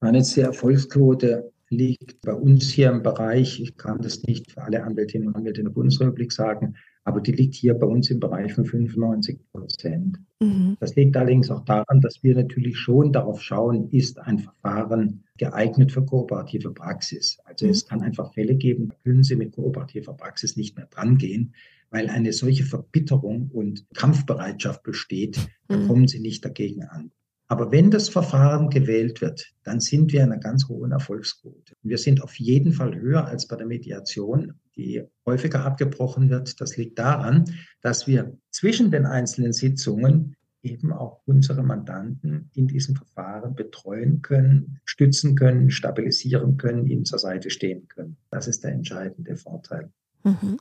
Meine 0.00 0.18
Erfolgsquote 0.18 1.52
liegt 1.68 2.20
bei 2.22 2.32
uns 2.32 2.70
hier 2.70 2.90
im 2.90 3.02
Bereich, 3.02 3.60
ich 3.60 3.76
kann 3.76 4.00
das 4.00 4.22
nicht 4.22 4.52
für 4.52 4.62
alle 4.62 4.84
Anwältinnen 4.84 5.28
und 5.28 5.36
Anwälte 5.36 5.60
in 5.60 5.66
der 5.66 5.72
Bundesrepublik 5.72 6.32
sagen, 6.32 6.76
aber 7.04 7.20
die 7.20 7.32
liegt 7.32 7.54
hier 7.54 7.74
bei 7.74 7.86
uns 7.86 8.10
im 8.10 8.18
Bereich 8.18 8.52
von 8.52 8.64
95 8.64 9.38
Prozent. 9.52 10.18
Mhm. 10.40 10.76
Das 10.80 10.96
liegt 10.96 11.16
allerdings 11.16 11.50
auch 11.50 11.64
daran, 11.64 12.00
dass 12.00 12.22
wir 12.22 12.34
natürlich 12.34 12.76
schon 12.78 13.12
darauf 13.12 13.40
schauen, 13.40 13.88
ist 13.90 14.18
ein 14.18 14.40
Verfahren 14.40 15.24
geeignet 15.38 15.92
für 15.92 16.04
kooperative 16.04 16.72
Praxis. 16.72 17.38
Also 17.44 17.66
mhm. 17.66 17.72
es 17.72 17.86
kann 17.86 18.02
einfach 18.02 18.32
Fälle 18.34 18.56
geben, 18.56 18.88
da 18.88 18.96
können 19.04 19.22
Sie 19.22 19.36
mit 19.36 19.52
kooperativer 19.52 20.14
Praxis 20.14 20.56
nicht 20.56 20.76
mehr 20.76 20.86
drangehen, 20.86 21.54
weil 21.90 22.08
eine 22.08 22.32
solche 22.32 22.64
Verbitterung 22.64 23.50
und 23.52 23.86
Kampfbereitschaft 23.94 24.82
besteht, 24.82 25.38
da 25.68 25.76
mhm. 25.76 25.86
kommen 25.86 26.08
Sie 26.08 26.18
nicht 26.18 26.44
dagegen 26.44 26.82
an. 26.84 27.12
Aber 27.48 27.70
wenn 27.70 27.90
das 27.90 28.08
Verfahren 28.08 28.70
gewählt 28.70 29.20
wird, 29.20 29.52
dann 29.62 29.78
sind 29.78 30.12
wir 30.12 30.22
in 30.22 30.32
einer 30.32 30.40
ganz 30.40 30.68
hohen 30.68 30.90
Erfolgsquote. 30.90 31.74
Wir 31.82 31.98
sind 31.98 32.22
auf 32.22 32.34
jeden 32.36 32.72
Fall 32.72 32.96
höher 32.96 33.26
als 33.26 33.46
bei 33.46 33.54
der 33.54 33.66
Mediation, 33.66 34.54
die 34.74 35.04
häufiger 35.24 35.64
abgebrochen 35.64 36.28
wird. 36.28 36.60
Das 36.60 36.76
liegt 36.76 36.98
daran, 36.98 37.44
dass 37.82 38.08
wir 38.08 38.36
zwischen 38.50 38.90
den 38.90 39.06
einzelnen 39.06 39.52
Sitzungen 39.52 40.34
eben 40.62 40.92
auch 40.92 41.20
unsere 41.26 41.62
Mandanten 41.62 42.50
in 42.54 42.66
diesem 42.66 42.96
Verfahren 42.96 43.54
betreuen 43.54 44.22
können, 44.22 44.80
stützen 44.84 45.36
können, 45.36 45.70
stabilisieren 45.70 46.56
können, 46.56 46.86
ihnen 46.86 47.04
zur 47.04 47.20
Seite 47.20 47.50
stehen 47.50 47.86
können. 47.86 48.16
Das 48.30 48.48
ist 48.48 48.64
der 48.64 48.72
entscheidende 48.72 49.36
Vorteil. 49.36 49.92
Mhm. 50.26 50.58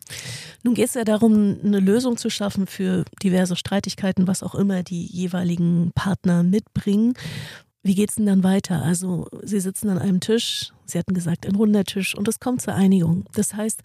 Nun 0.63 0.75
geht 0.75 0.89
es 0.89 0.93
ja 0.93 1.04
darum, 1.04 1.58
eine 1.63 1.80
Lösung 1.80 2.17
zu 2.17 2.30
schaffen 2.30 2.67
für 2.67 3.04
diverse 3.23 3.56
Streitigkeiten, 3.56 4.28
was 4.28 4.43
auch 4.43 4.54
immer 4.54 4.84
die 4.84 5.06
jeweiligen 5.06 5.91
Partner 5.95 6.43
mitbringen. 6.43 7.15
Wie 7.82 7.95
geht 7.95 8.10
es 8.10 8.15
denn 8.15 8.28
dann 8.28 8.43
weiter? 8.43 8.84
Also 8.84 9.28
Sie 9.43 9.60
sitzen 9.60 9.89
an 9.89 9.97
einem 9.97 10.19
Tisch, 10.19 10.71
Sie 10.86 10.99
hatten 10.99 11.15
gesagt, 11.15 11.47
ein 11.47 11.56
runder 11.56 11.84
Tisch 11.84 12.15
und 12.15 12.28
es 12.28 12.39
kommt 12.39 12.62
zur 12.62 12.75
Einigung. 12.75 13.25
Das 13.34 13.56
heißt, 13.56 13.82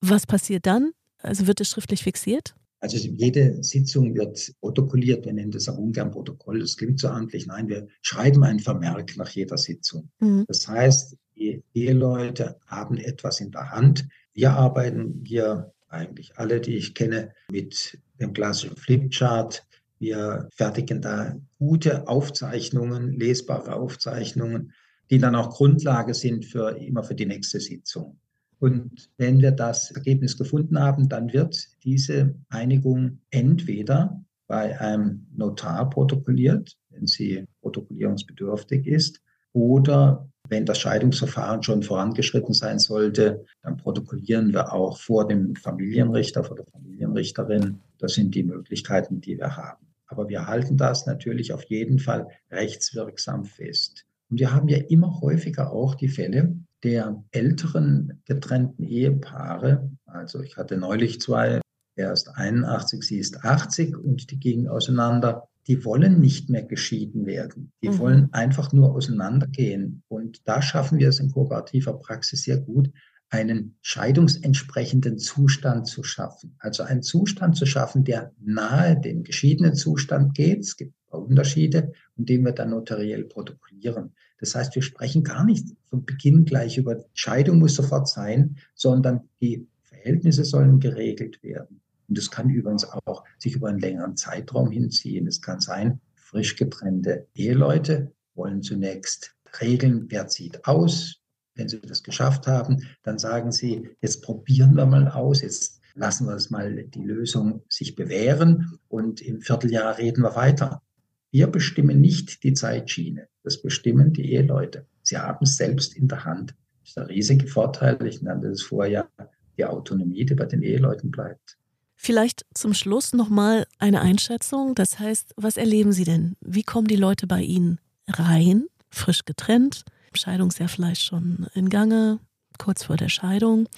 was 0.00 0.26
passiert 0.26 0.66
dann? 0.66 0.90
Also 1.18 1.46
wird 1.46 1.60
es 1.60 1.70
schriftlich 1.70 2.02
fixiert? 2.02 2.54
Also 2.80 2.96
jede 2.96 3.62
Sitzung 3.62 4.12
wird 4.16 4.54
protokolliert. 4.60 5.24
Wir 5.24 5.32
nennen 5.32 5.52
das 5.52 5.68
auch 5.68 5.78
ungern 5.78 6.10
Protokoll. 6.10 6.58
Das 6.58 6.76
klingt 6.76 6.98
so 6.98 7.08
amtlich. 7.08 7.46
Nein, 7.46 7.68
wir 7.68 7.86
schreiben 8.00 8.42
einen 8.42 8.58
Vermerk 8.58 9.16
nach 9.16 9.30
jeder 9.30 9.56
Sitzung. 9.56 10.10
Mhm. 10.18 10.46
Das 10.48 10.66
heißt, 10.66 11.16
die 11.36 11.62
Eheleute 11.74 12.56
haben 12.66 12.96
etwas 12.98 13.40
in 13.40 13.52
der 13.52 13.70
Hand, 13.70 14.08
wir 14.34 14.52
arbeiten 14.52 15.22
hier 15.26 15.72
eigentlich 15.88 16.38
alle, 16.38 16.60
die 16.60 16.76
ich 16.76 16.94
kenne, 16.94 17.32
mit 17.50 17.98
dem 18.20 18.32
klassischen 18.32 18.76
Flipchart. 18.76 19.66
Wir 19.98 20.48
fertigen 20.54 21.00
da 21.00 21.36
gute 21.58 22.08
Aufzeichnungen, 22.08 23.12
lesbare 23.12 23.74
Aufzeichnungen, 23.76 24.72
die 25.10 25.18
dann 25.18 25.34
auch 25.34 25.50
Grundlage 25.50 26.14
sind 26.14 26.46
für 26.46 26.70
immer 26.78 27.04
für 27.04 27.14
die 27.14 27.26
nächste 27.26 27.60
Sitzung. 27.60 28.18
Und 28.58 29.10
wenn 29.18 29.40
wir 29.40 29.50
das 29.50 29.90
Ergebnis 29.90 30.38
gefunden 30.38 30.78
haben, 30.78 31.08
dann 31.08 31.32
wird 31.32 31.68
diese 31.82 32.34
Einigung 32.48 33.18
entweder 33.30 34.24
bei 34.46 34.80
einem 34.80 35.26
Notar 35.34 35.90
protokolliert, 35.90 36.76
wenn 36.90 37.06
sie 37.06 37.44
protokollierungsbedürftig 37.60 38.86
ist, 38.86 39.20
oder 39.52 40.31
wenn 40.52 40.66
das 40.66 40.78
Scheidungsverfahren 40.80 41.62
schon 41.62 41.82
vorangeschritten 41.82 42.52
sein 42.52 42.78
sollte, 42.78 43.46
dann 43.62 43.78
protokollieren 43.78 44.52
wir 44.52 44.74
auch 44.74 44.98
vor 44.98 45.26
dem 45.26 45.56
Familienrichter, 45.56 46.44
vor 46.44 46.56
der 46.56 46.66
Familienrichterin. 46.66 47.80
Das 47.98 48.12
sind 48.12 48.34
die 48.34 48.42
Möglichkeiten, 48.42 49.22
die 49.22 49.38
wir 49.38 49.56
haben. 49.56 49.86
Aber 50.08 50.28
wir 50.28 50.46
halten 50.46 50.76
das 50.76 51.06
natürlich 51.06 51.54
auf 51.54 51.64
jeden 51.64 51.98
Fall 51.98 52.28
rechtswirksam 52.50 53.46
fest. 53.46 54.04
Und 54.28 54.40
wir 54.40 54.52
haben 54.52 54.68
ja 54.68 54.76
immer 54.76 55.22
häufiger 55.22 55.72
auch 55.72 55.94
die 55.94 56.08
Fälle 56.08 56.54
der 56.82 57.24
älteren 57.30 58.20
getrennten 58.26 58.84
Ehepaare. 58.84 59.90
Also 60.04 60.42
ich 60.42 60.58
hatte 60.58 60.76
neulich 60.76 61.18
zwei, 61.18 61.62
er 61.96 62.12
ist 62.12 62.28
81, 62.28 63.02
sie 63.02 63.18
ist 63.18 63.42
80 63.42 63.96
und 63.96 64.30
die 64.30 64.38
gingen 64.38 64.68
auseinander 64.68 65.48
die 65.66 65.84
wollen 65.84 66.20
nicht 66.20 66.50
mehr 66.50 66.64
geschieden 66.64 67.26
werden. 67.26 67.72
Die 67.82 67.90
mhm. 67.90 67.98
wollen 67.98 68.32
einfach 68.32 68.72
nur 68.72 68.92
auseinandergehen. 68.94 70.02
Und 70.08 70.40
da 70.46 70.60
schaffen 70.60 70.98
wir 70.98 71.08
es 71.08 71.20
in 71.20 71.30
kooperativer 71.30 71.94
Praxis 71.94 72.42
sehr 72.42 72.58
gut, 72.58 72.90
einen 73.28 73.76
scheidungsentsprechenden 73.80 75.18
Zustand 75.18 75.86
zu 75.86 76.02
schaffen. 76.02 76.54
Also 76.58 76.82
einen 76.82 77.02
Zustand 77.02 77.56
zu 77.56 77.64
schaffen, 77.64 78.04
der 78.04 78.32
nahe 78.38 79.00
dem 79.00 79.22
geschiedenen 79.22 79.74
Zustand 79.74 80.34
geht. 80.34 80.60
Es 80.60 80.76
gibt 80.76 80.94
Unterschiede 81.08 81.92
und 82.16 82.28
den 82.28 82.44
wir 82.44 82.52
dann 82.52 82.70
notariell 82.70 83.24
protokollieren. 83.24 84.14
Das 84.38 84.54
heißt, 84.54 84.74
wir 84.74 84.82
sprechen 84.82 85.22
gar 85.22 85.44
nicht 85.44 85.68
von 85.84 86.04
Beginn 86.04 86.44
gleich 86.44 86.78
über 86.78 87.04
Scheidung 87.14 87.58
muss 87.58 87.74
sofort 87.74 88.08
sein, 88.08 88.56
sondern 88.74 89.28
die 89.40 89.66
Verhältnisse 89.82 90.44
sollen 90.44 90.80
geregelt 90.80 91.42
werden. 91.42 91.81
Und 92.12 92.18
das 92.18 92.30
kann 92.30 92.50
übrigens 92.50 92.84
auch 92.84 93.24
sich 93.38 93.54
über 93.56 93.70
einen 93.70 93.78
längeren 93.78 94.18
Zeitraum 94.18 94.70
hinziehen. 94.70 95.26
Es 95.26 95.40
kann 95.40 95.60
sein, 95.60 95.98
frisch 96.14 96.56
getrennte 96.56 97.26
Eheleute 97.34 98.12
wollen 98.34 98.60
zunächst 98.60 99.34
regeln, 99.62 100.08
wer 100.10 100.28
zieht 100.28 100.66
aus. 100.66 101.22
Wenn 101.54 101.70
Sie 101.70 101.80
das 101.80 102.02
geschafft 102.02 102.46
haben, 102.46 102.86
dann 103.02 103.18
sagen 103.18 103.50
Sie, 103.50 103.88
jetzt 104.02 104.22
probieren 104.22 104.74
wir 104.74 104.84
mal 104.84 105.08
aus, 105.08 105.40
jetzt 105.40 105.80
lassen 105.94 106.26
wir 106.26 106.34
es 106.34 106.50
mal 106.50 106.84
die 106.84 107.02
Lösung 107.02 107.62
sich 107.70 107.94
bewähren 107.94 108.78
und 108.88 109.22
im 109.22 109.40
Vierteljahr 109.40 109.96
reden 109.96 110.22
wir 110.22 110.36
weiter. 110.36 110.82
Wir 111.30 111.46
bestimmen 111.46 112.02
nicht 112.02 112.42
die 112.42 112.52
Zeitschiene, 112.52 113.26
das 113.42 113.62
bestimmen 113.62 114.12
die 114.12 114.32
Eheleute. 114.32 114.84
Sie 115.02 115.16
haben 115.16 115.44
es 115.46 115.56
selbst 115.56 115.96
in 115.96 116.08
der 116.08 116.26
Hand. 116.26 116.54
Das 116.80 116.90
ist 116.90 116.96
der 116.98 117.08
riesige 117.08 117.46
Vorteil, 117.46 118.06
ich 118.06 118.20
nannte 118.20 118.48
es 118.48 118.60
vorher, 118.60 119.08
die 119.56 119.64
Autonomie, 119.64 120.26
die 120.26 120.34
bei 120.34 120.44
den 120.44 120.60
Eheleuten 120.60 121.10
bleibt. 121.10 121.56
Vielleicht 122.04 122.44
zum 122.52 122.74
Schluss 122.74 123.12
nochmal 123.12 123.64
eine 123.78 124.00
Einschätzung. 124.00 124.74
Das 124.74 124.98
heißt, 124.98 125.34
was 125.36 125.56
erleben 125.56 125.92
Sie 125.92 126.02
denn? 126.02 126.34
Wie 126.40 126.64
kommen 126.64 126.88
die 126.88 126.96
Leute 126.96 127.28
bei 127.28 127.42
Ihnen 127.42 127.78
rein? 128.08 128.66
Frisch 128.90 129.24
getrennt? 129.24 129.84
Scheidungsjahr 130.12 130.68
vielleicht 130.68 131.02
schon 131.02 131.46
in 131.54 131.68
Gange? 131.68 132.18
Kurz 132.58 132.82
vor 132.82 132.96
der 132.96 133.08
Scheidung? 133.08 133.68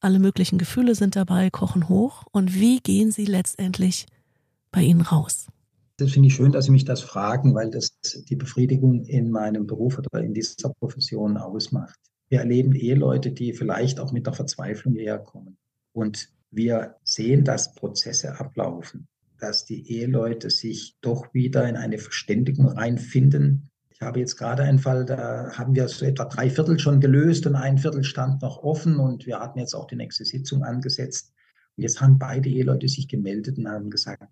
Alle 0.00 0.18
möglichen 0.20 0.56
Gefühle 0.56 0.94
sind 0.94 1.16
dabei, 1.16 1.50
kochen 1.50 1.90
hoch. 1.90 2.22
Und 2.32 2.54
wie 2.54 2.80
gehen 2.80 3.10
Sie 3.10 3.26
letztendlich 3.26 4.06
bei 4.72 4.80
Ihnen 4.80 5.02
raus? 5.02 5.48
Das 5.98 6.12
finde 6.12 6.28
ich 6.28 6.34
schön, 6.36 6.52
dass 6.52 6.64
Sie 6.64 6.70
mich 6.70 6.86
das 6.86 7.02
fragen, 7.02 7.54
weil 7.54 7.68
das 7.68 7.90
die 8.30 8.36
Befriedigung 8.36 9.04
in 9.04 9.30
meinem 9.30 9.66
Beruf 9.66 9.98
oder 9.98 10.24
in 10.24 10.32
dieser 10.32 10.70
Profession 10.70 11.36
ausmacht. 11.36 12.00
Wir 12.30 12.38
erleben 12.38 12.72
Eheleute, 12.72 13.32
die 13.32 13.52
vielleicht 13.52 14.00
auch 14.00 14.12
mit 14.12 14.24
der 14.24 14.32
Verzweiflung 14.32 14.94
hierher 14.94 15.18
kommen. 15.18 15.58
Und 15.92 16.30
wir 16.50 16.96
sehen, 17.04 17.44
dass 17.44 17.74
Prozesse 17.74 18.38
ablaufen, 18.38 19.08
dass 19.38 19.64
die 19.64 19.90
Eheleute 19.90 20.50
sich 20.50 20.96
doch 21.00 21.32
wieder 21.32 21.68
in 21.68 21.76
eine 21.76 21.98
Verständigung 21.98 22.66
reinfinden. 22.66 23.70
Ich 23.90 24.00
habe 24.00 24.20
jetzt 24.20 24.36
gerade 24.36 24.62
einen 24.62 24.78
Fall, 24.78 25.04
da 25.04 25.52
haben 25.52 25.74
wir 25.74 25.86
so 25.88 26.04
etwa 26.04 26.24
drei 26.24 26.50
Viertel 26.50 26.78
schon 26.78 27.00
gelöst 27.00 27.46
und 27.46 27.54
ein 27.54 27.78
Viertel 27.78 28.02
stand 28.02 28.42
noch 28.42 28.62
offen 28.62 28.96
und 28.96 29.26
wir 29.26 29.40
hatten 29.40 29.58
jetzt 29.58 29.74
auch 29.74 29.86
die 29.86 29.96
nächste 29.96 30.24
Sitzung 30.24 30.64
angesetzt. 30.64 31.32
Und 31.76 31.82
jetzt 31.82 32.00
haben 32.00 32.18
beide 32.18 32.48
Eheleute 32.48 32.88
sich 32.88 33.08
gemeldet 33.08 33.58
und 33.58 33.68
haben 33.68 33.90
gesagt, 33.90 34.24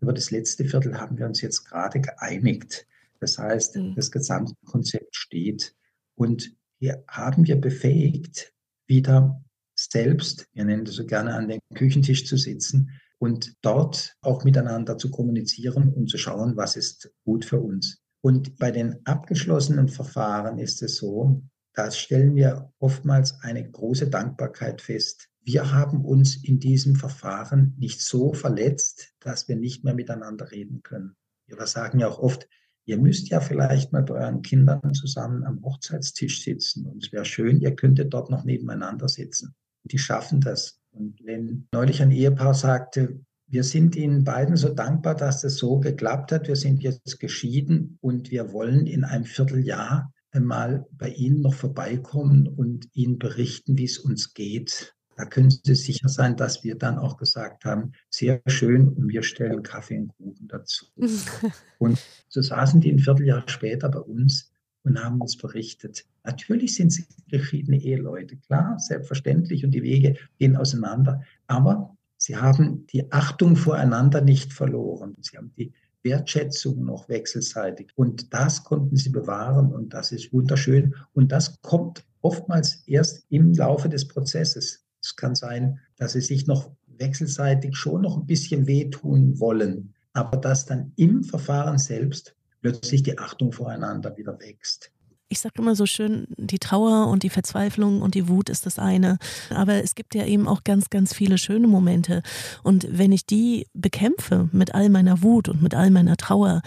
über 0.00 0.12
das 0.12 0.30
letzte 0.30 0.64
Viertel 0.64 0.98
haben 1.00 1.18
wir 1.18 1.26
uns 1.26 1.40
jetzt 1.40 1.64
gerade 1.64 2.00
geeinigt. 2.00 2.86
Das 3.20 3.38
heißt, 3.38 3.76
mhm. 3.76 3.94
das 3.94 4.10
gesamte 4.10 4.54
Konzept 4.64 5.16
steht. 5.16 5.74
Und 6.14 6.52
hier 6.78 7.02
haben 7.08 7.46
wir 7.46 7.56
befähigt, 7.56 8.52
wieder 8.86 9.42
selbst, 9.76 10.48
wir 10.54 10.64
nennen 10.64 10.84
das 10.84 10.94
so 10.94 11.06
gerne, 11.06 11.34
an 11.34 11.48
den 11.48 11.60
Küchentisch 11.74 12.26
zu 12.26 12.36
sitzen 12.36 12.90
und 13.18 13.54
dort 13.62 14.14
auch 14.22 14.44
miteinander 14.44 14.98
zu 14.98 15.10
kommunizieren 15.10 15.92
und 15.92 16.08
zu 16.08 16.18
schauen, 16.18 16.56
was 16.56 16.76
ist 16.76 17.12
gut 17.24 17.44
für 17.44 17.60
uns. 17.60 18.00
Und 18.22 18.56
bei 18.56 18.70
den 18.70 19.04
abgeschlossenen 19.04 19.88
Verfahren 19.88 20.58
ist 20.58 20.82
es 20.82 20.96
so, 20.96 21.42
da 21.74 21.90
stellen 21.90 22.34
wir 22.34 22.72
oftmals 22.78 23.38
eine 23.42 23.70
große 23.70 24.08
Dankbarkeit 24.08 24.80
fest. 24.80 25.28
Wir 25.42 25.72
haben 25.72 26.04
uns 26.04 26.42
in 26.42 26.58
diesem 26.58 26.96
Verfahren 26.96 27.74
nicht 27.78 28.00
so 28.00 28.32
verletzt, 28.32 29.12
dass 29.20 29.46
wir 29.46 29.56
nicht 29.56 29.84
mehr 29.84 29.94
miteinander 29.94 30.50
reden 30.50 30.82
können. 30.82 31.16
Wir 31.46 31.64
sagen 31.66 32.00
ja 32.00 32.08
auch 32.08 32.18
oft, 32.18 32.48
ihr 32.86 32.98
müsst 32.98 33.28
ja 33.28 33.40
vielleicht 33.40 33.92
mal 33.92 34.02
bei 34.02 34.14
euren 34.14 34.42
Kindern 34.42 34.94
zusammen 34.94 35.44
am 35.44 35.62
Hochzeitstisch 35.62 36.42
sitzen. 36.42 36.86
Und 36.86 37.04
es 37.04 37.12
wäre 37.12 37.24
schön, 37.24 37.60
ihr 37.60 37.76
könntet 37.76 38.12
dort 38.12 38.30
noch 38.30 38.44
nebeneinander 38.44 39.08
sitzen 39.08 39.54
die 39.88 39.98
schaffen 39.98 40.40
das. 40.40 40.80
Und 40.90 41.18
wenn 41.24 41.68
neulich 41.72 42.02
ein 42.02 42.10
Ehepaar 42.10 42.54
sagte, 42.54 43.20
wir 43.48 43.62
sind 43.62 43.94
Ihnen 43.94 44.24
beiden 44.24 44.56
so 44.56 44.70
dankbar, 44.70 45.14
dass 45.14 45.42
das 45.42 45.56
so 45.56 45.78
geklappt 45.78 46.32
hat. 46.32 46.48
Wir 46.48 46.56
sind 46.56 46.82
jetzt 46.82 47.20
geschieden 47.20 47.98
und 48.00 48.30
wir 48.30 48.52
wollen 48.52 48.86
in 48.86 49.04
einem 49.04 49.24
Vierteljahr 49.24 50.12
mal 50.34 50.84
bei 50.92 51.08
Ihnen 51.10 51.40
noch 51.40 51.54
vorbeikommen 51.54 52.46
und 52.46 52.88
Ihnen 52.92 53.18
berichten, 53.18 53.78
wie 53.78 53.84
es 53.84 53.98
uns 53.98 54.34
geht. 54.34 54.94
Da 55.16 55.24
können 55.24 55.50
Sie 55.50 55.74
sicher 55.74 56.08
sein, 56.08 56.36
dass 56.36 56.62
wir 56.62 56.74
dann 56.74 56.98
auch 56.98 57.16
gesagt 57.16 57.64
haben, 57.64 57.92
sehr 58.10 58.42
schön 58.46 58.88
und 58.88 59.08
wir 59.08 59.22
stellen 59.22 59.62
Kaffee 59.62 59.98
und 59.98 60.08
Kuchen 60.18 60.48
dazu. 60.48 60.86
und 61.78 61.98
so 62.28 62.42
saßen 62.42 62.80
die 62.80 62.92
ein 62.92 62.98
Vierteljahr 62.98 63.44
später 63.48 63.88
bei 63.88 64.00
uns 64.00 64.52
und 64.86 65.02
haben 65.02 65.20
uns 65.20 65.36
berichtet. 65.36 66.06
Natürlich 66.24 66.74
sind 66.74 66.90
sie 66.90 67.04
geschiedene 67.28 67.82
Eheleute, 67.82 68.36
klar, 68.36 68.78
selbstverständlich, 68.78 69.64
und 69.64 69.72
die 69.72 69.82
Wege 69.82 70.16
gehen 70.38 70.56
auseinander. 70.56 71.22
Aber 71.46 71.96
sie 72.16 72.36
haben 72.36 72.86
die 72.86 73.10
Achtung 73.12 73.56
voreinander 73.56 74.20
nicht 74.20 74.52
verloren. 74.52 75.16
Sie 75.20 75.36
haben 75.36 75.52
die 75.56 75.72
Wertschätzung 76.02 76.84
noch 76.84 77.08
wechselseitig. 77.08 77.90
Und 77.96 78.32
das 78.32 78.62
konnten 78.62 78.96
sie 78.96 79.10
bewahren 79.10 79.72
und 79.72 79.92
das 79.92 80.12
ist 80.12 80.32
wunderschön. 80.32 80.94
Und 81.12 81.32
das 81.32 81.60
kommt 81.62 82.04
oftmals 82.20 82.84
erst 82.86 83.26
im 83.28 83.52
Laufe 83.52 83.88
des 83.88 84.06
Prozesses. 84.06 84.84
Es 85.02 85.16
kann 85.16 85.34
sein, 85.34 85.80
dass 85.96 86.12
sie 86.12 86.20
sich 86.20 86.46
noch 86.46 86.70
wechselseitig 86.98 87.76
schon 87.76 88.02
noch 88.02 88.16
ein 88.16 88.26
bisschen 88.26 88.66
wehtun 88.66 89.38
wollen, 89.38 89.94
aber 90.12 90.36
dass 90.38 90.64
dann 90.64 90.92
im 90.96 91.24
Verfahren 91.24 91.78
selbst 91.78 92.36
plötzlich 92.66 93.04
die 93.04 93.16
Achtung 93.16 93.52
voreinander 93.52 94.16
wieder 94.16 94.40
wächst. 94.40 94.90
Ich 95.28 95.38
sage 95.38 95.54
immer 95.58 95.76
so 95.76 95.86
schön, 95.86 96.26
die 96.36 96.58
Trauer 96.58 97.06
und 97.06 97.22
die 97.22 97.30
Verzweiflung 97.30 98.02
und 98.02 98.16
die 98.16 98.28
Wut 98.28 98.48
ist 98.48 98.66
das 98.66 98.80
eine. 98.80 99.18
Aber 99.50 99.74
es 99.84 99.94
gibt 99.94 100.16
ja 100.16 100.24
eben 100.24 100.48
auch 100.48 100.64
ganz, 100.64 100.90
ganz 100.90 101.14
viele 101.14 101.38
schöne 101.38 101.68
Momente. 101.68 102.22
Und 102.64 102.86
wenn 102.90 103.12
ich 103.12 103.24
die 103.24 103.68
bekämpfe 103.72 104.48
mit 104.50 104.74
all 104.74 104.88
meiner 104.88 105.22
Wut 105.22 105.48
und 105.48 105.62
mit 105.62 105.76
all 105.76 105.90
meiner 105.90 106.16
Trauer, 106.16 106.62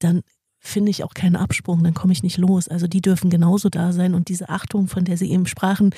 dann 0.00 0.22
finde 0.58 0.90
ich 0.90 1.04
auch 1.04 1.14
keinen 1.14 1.36
Absprung, 1.36 1.84
dann 1.84 1.94
komme 1.94 2.12
ich 2.12 2.24
nicht 2.24 2.38
los. 2.38 2.66
Also 2.66 2.88
die 2.88 3.02
dürfen 3.02 3.30
genauso 3.30 3.68
da 3.68 3.92
sein 3.92 4.14
und 4.14 4.28
diese 4.28 4.48
Achtung, 4.48 4.88
von 4.88 5.04
der 5.04 5.16
Sie 5.16 5.30
eben 5.30 5.46
sprachen, 5.46 5.94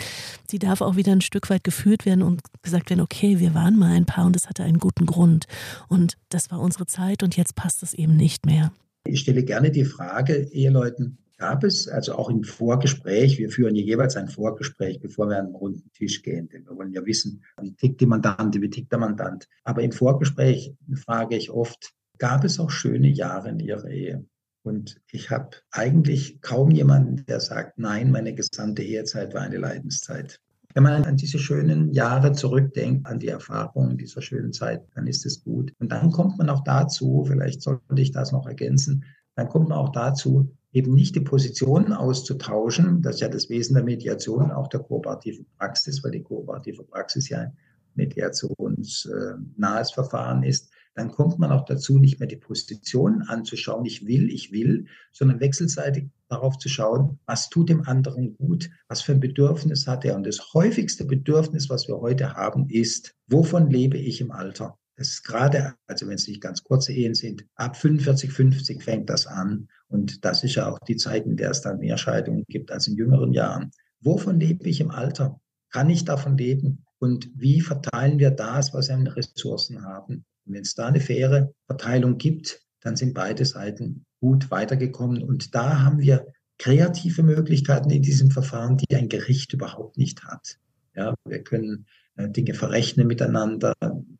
die 0.51 0.59
darf 0.59 0.83
auch 0.83 0.97
wieder 0.97 1.13
ein 1.13 1.23
Stück 1.23 1.49
weit 1.49 1.65
geführt 1.65 2.05
werden 2.05 2.23
und 2.23 2.43
gesagt 2.63 2.91
werden, 2.91 3.01
okay, 3.01 3.39
wir 3.39 3.55
waren 3.55 3.79
mal 3.79 3.93
ein 3.93 4.07
Paar 4.07 4.27
und 4.27 4.37
es 4.37 4.49
hatte 4.49 4.65
einen 4.65 4.81
guten 4.81 5.07
Grund 5.07 5.47
und 5.89 6.19
das 6.29 6.51
war 6.51 6.61
unsere 6.61 6.87
Zeit 6.87 7.23
und 7.23 7.37
jetzt 7.39 7.55
passt 7.55 7.83
es 7.83 7.95
eben 7.95 8.17
nicht 8.17 8.45
mehr. 8.45 8.71
Ich 9.09 9.21
stelle 9.21 9.45
gerne 9.45 9.71
die 9.71 9.85
Frage 9.85 10.35
Eheleuten, 10.53 11.19
gab 11.39 11.65
es, 11.65 11.89
also 11.89 12.15
auch 12.15 12.31
im 12.31 12.45
Vorgespräch, 12.45 13.39
wir 13.39 13.51
führen 13.51 13.75
ja 13.75 13.83
jeweils 13.83 14.17
ein 14.17 14.29
Vorgespräch, 14.29 15.01
bevor 15.01 15.29
wir 15.29 15.39
an 15.39 15.47
den 15.47 15.55
runden 15.55 15.91
Tisch 15.93 16.23
gehen, 16.23 16.49
denn 16.49 16.65
wir 16.65 16.77
wollen 16.77 16.93
ja 16.93 17.05
wissen, 17.05 17.45
wie 17.61 17.75
tickt 17.75 18.01
die 18.01 18.07
Mandante, 18.07 18.61
wie 18.61 18.71
tickt 18.71 18.93
der 18.93 18.99
Mandant. 18.99 19.47
Aber 19.65 19.83
im 19.83 19.93
Vorgespräch 19.93 20.75
frage 21.05 21.37
ich 21.37 21.51
oft, 21.51 21.93
gab 22.19 22.45
es 22.45 22.59
auch 22.59 22.71
schöne 22.71 23.09
Jahre 23.09 23.51
in 23.51 23.61
Ihrer 23.61 23.89
Ehe? 23.89 24.25
Und 24.63 25.01
ich 25.13 25.31
habe 25.31 25.51
eigentlich 25.71 26.41
kaum 26.41 26.71
jemanden, 26.73 27.25
der 27.27 27.41
sagt, 27.41 27.79
nein, 27.79 28.11
meine 28.11 28.35
gesamte 28.35 28.83
Ehezeit 28.83 29.33
war 29.33 29.43
eine 29.43 29.59
Leidenszeit. 29.59 30.41
Wenn 30.77 30.83
man 30.83 31.05
an 31.05 31.17
diese 31.17 31.39
schönen 31.39 31.91
Jahre 31.95 32.33
zurückdenkt, 32.33 33.07
an 33.07 33.19
die 33.19 33.29
Erfahrungen 33.29 33.97
dieser 33.97 34.21
schönen 34.21 34.53
Zeit, 34.53 34.83
dann 34.95 35.07
ist 35.07 35.25
es 35.25 35.43
gut. 35.43 35.73
Und 35.79 35.91
dann 35.91 36.11
kommt 36.11 36.37
man 36.37 36.51
auch 36.51 36.63
dazu, 36.65 37.25
vielleicht 37.27 37.63
sollte 37.63 37.83
ich 37.97 38.13
das 38.13 38.31
noch 38.31 38.47
ergänzen, 38.47 39.03
dann 39.37 39.49
kommt 39.49 39.71
man 39.71 39.79
auch 39.79 39.89
dazu, 39.89 40.55
eben 40.73 40.93
nicht 40.93 41.15
die 41.17 41.23
Positionen 41.23 41.95
auszutauschen. 41.95 43.01
Das 43.01 43.15
ist 43.15 43.21
ja 43.23 43.31
das 43.31 43.49
Wesen 43.49 43.73
der 43.73 43.85
Mediation, 43.85 44.51
auch 44.51 44.69
der 44.69 44.81
kooperativen 44.81 45.47
Praxis, 45.57 46.05
weil 46.05 46.11
die 46.11 46.23
kooperative 46.23 46.83
Praxis 46.83 47.31
ja 47.31 47.39
ein 47.39 47.57
mediationsnahes 47.95 49.93
Verfahren 49.93 50.43
ist, 50.43 50.71
dann 50.97 51.13
kommt 51.13 51.39
man 51.39 51.53
auch 51.53 51.67
dazu, 51.67 51.99
nicht 51.99 52.19
mehr 52.19 52.29
die 52.29 52.37
Positionen 52.37 53.23
anzuschauen, 53.23 53.85
ich 53.85 54.07
will, 54.07 54.31
ich 54.31 54.51
will, 54.51 54.87
sondern 55.13 55.41
wechselseitig 55.41 56.09
darauf 56.29 56.57
zu 56.57 56.71
schauen, 56.71 57.21
was 57.27 57.51
tut 57.51 57.69
dem 57.69 57.87
anderen 57.87 58.35
gut, 58.39 58.71
was 58.89 59.03
für 59.03 59.13
ein 59.13 59.21
Bedürfnis 59.21 59.87
hat 59.87 60.07
er. 60.07 60.17
Und 60.17 60.27
das 60.27 60.55
häufigste 60.55 61.05
Bedürfnis, 61.05 61.69
was 61.69 61.87
wir 61.87 62.01
heute 62.01 62.33
haben, 62.33 62.71
ist, 62.71 63.15
wovon 63.29 63.71
lebe 63.71 63.99
ich 63.99 64.23
im 64.23 64.31
Alter? 64.31 64.79
Das 64.97 65.09
ist 65.09 65.25
gerade, 65.25 65.75
also 65.87 66.07
wenn 66.07 66.15
es 66.15 66.27
nicht 66.27 66.41
ganz 66.41 66.65
kurze 66.65 66.95
Ehen 66.95 67.15
sind, 67.15 67.45
ab 67.57 67.77
45, 67.77 68.33
50 68.33 68.83
fängt 68.83 69.11
das 69.11 69.27
an. 69.27 69.69
Und 69.89 70.25
das 70.25 70.43
ist 70.43 70.55
ja 70.55 70.67
auch 70.71 70.79
die 70.79 70.97
Zeit, 70.97 71.27
in 71.27 71.37
der 71.37 71.51
es 71.51 71.61
dann 71.61 71.79
mehr 71.79 71.99
Scheidungen 71.99 72.45
gibt 72.49 72.73
als 72.73 72.89
in 72.89 72.97
jüngeren 72.97 73.35
Jahren. 73.35 73.71
Wovon 74.01 74.41
lebe 74.41 74.67
ich 74.67 74.81
im 74.81 74.91
Alter? 74.91 75.39
Kann 75.71 75.91
ich 75.91 76.07
davon 76.07 76.39
leben? 76.39 76.87
Und 76.99 77.29
wie 77.35 77.61
verteilen 77.61 78.19
wir 78.19 78.31
das, 78.31 78.73
was 78.73 78.89
wir 78.89 78.95
an 78.95 79.07
Ressourcen 79.07 79.85
haben? 79.85 80.25
Und 80.47 80.55
wenn 80.55 80.63
es 80.63 80.75
da 80.75 80.87
eine 80.87 81.01
faire 81.01 81.53
Verteilung 81.67 82.19
gibt, 82.19 82.63
dann 82.81 82.97
sind 82.97 83.15
beide 83.15 83.45
Seiten 83.45 84.05
gut 84.21 84.51
weitergekommen. 84.51 85.23
Und 85.23 85.55
da 85.55 85.81
haben 85.83 85.99
wir 85.99 86.27
kreative 86.59 87.23
Möglichkeiten 87.23 87.91
in 87.91 88.03
diesem 88.03 88.31
Verfahren, 88.31 88.77
die 88.77 88.95
ein 88.95 89.09
Gericht 89.09 89.53
überhaupt 89.53 89.99
nicht 89.99 90.25
hat. 90.25 90.59
Ja, 90.95 91.15
wir 91.25 91.43
können 91.43 91.87
äh, 92.17 92.31
Dinge 92.31 92.55
verrechnen 92.55 93.07
miteinander, 93.07 93.75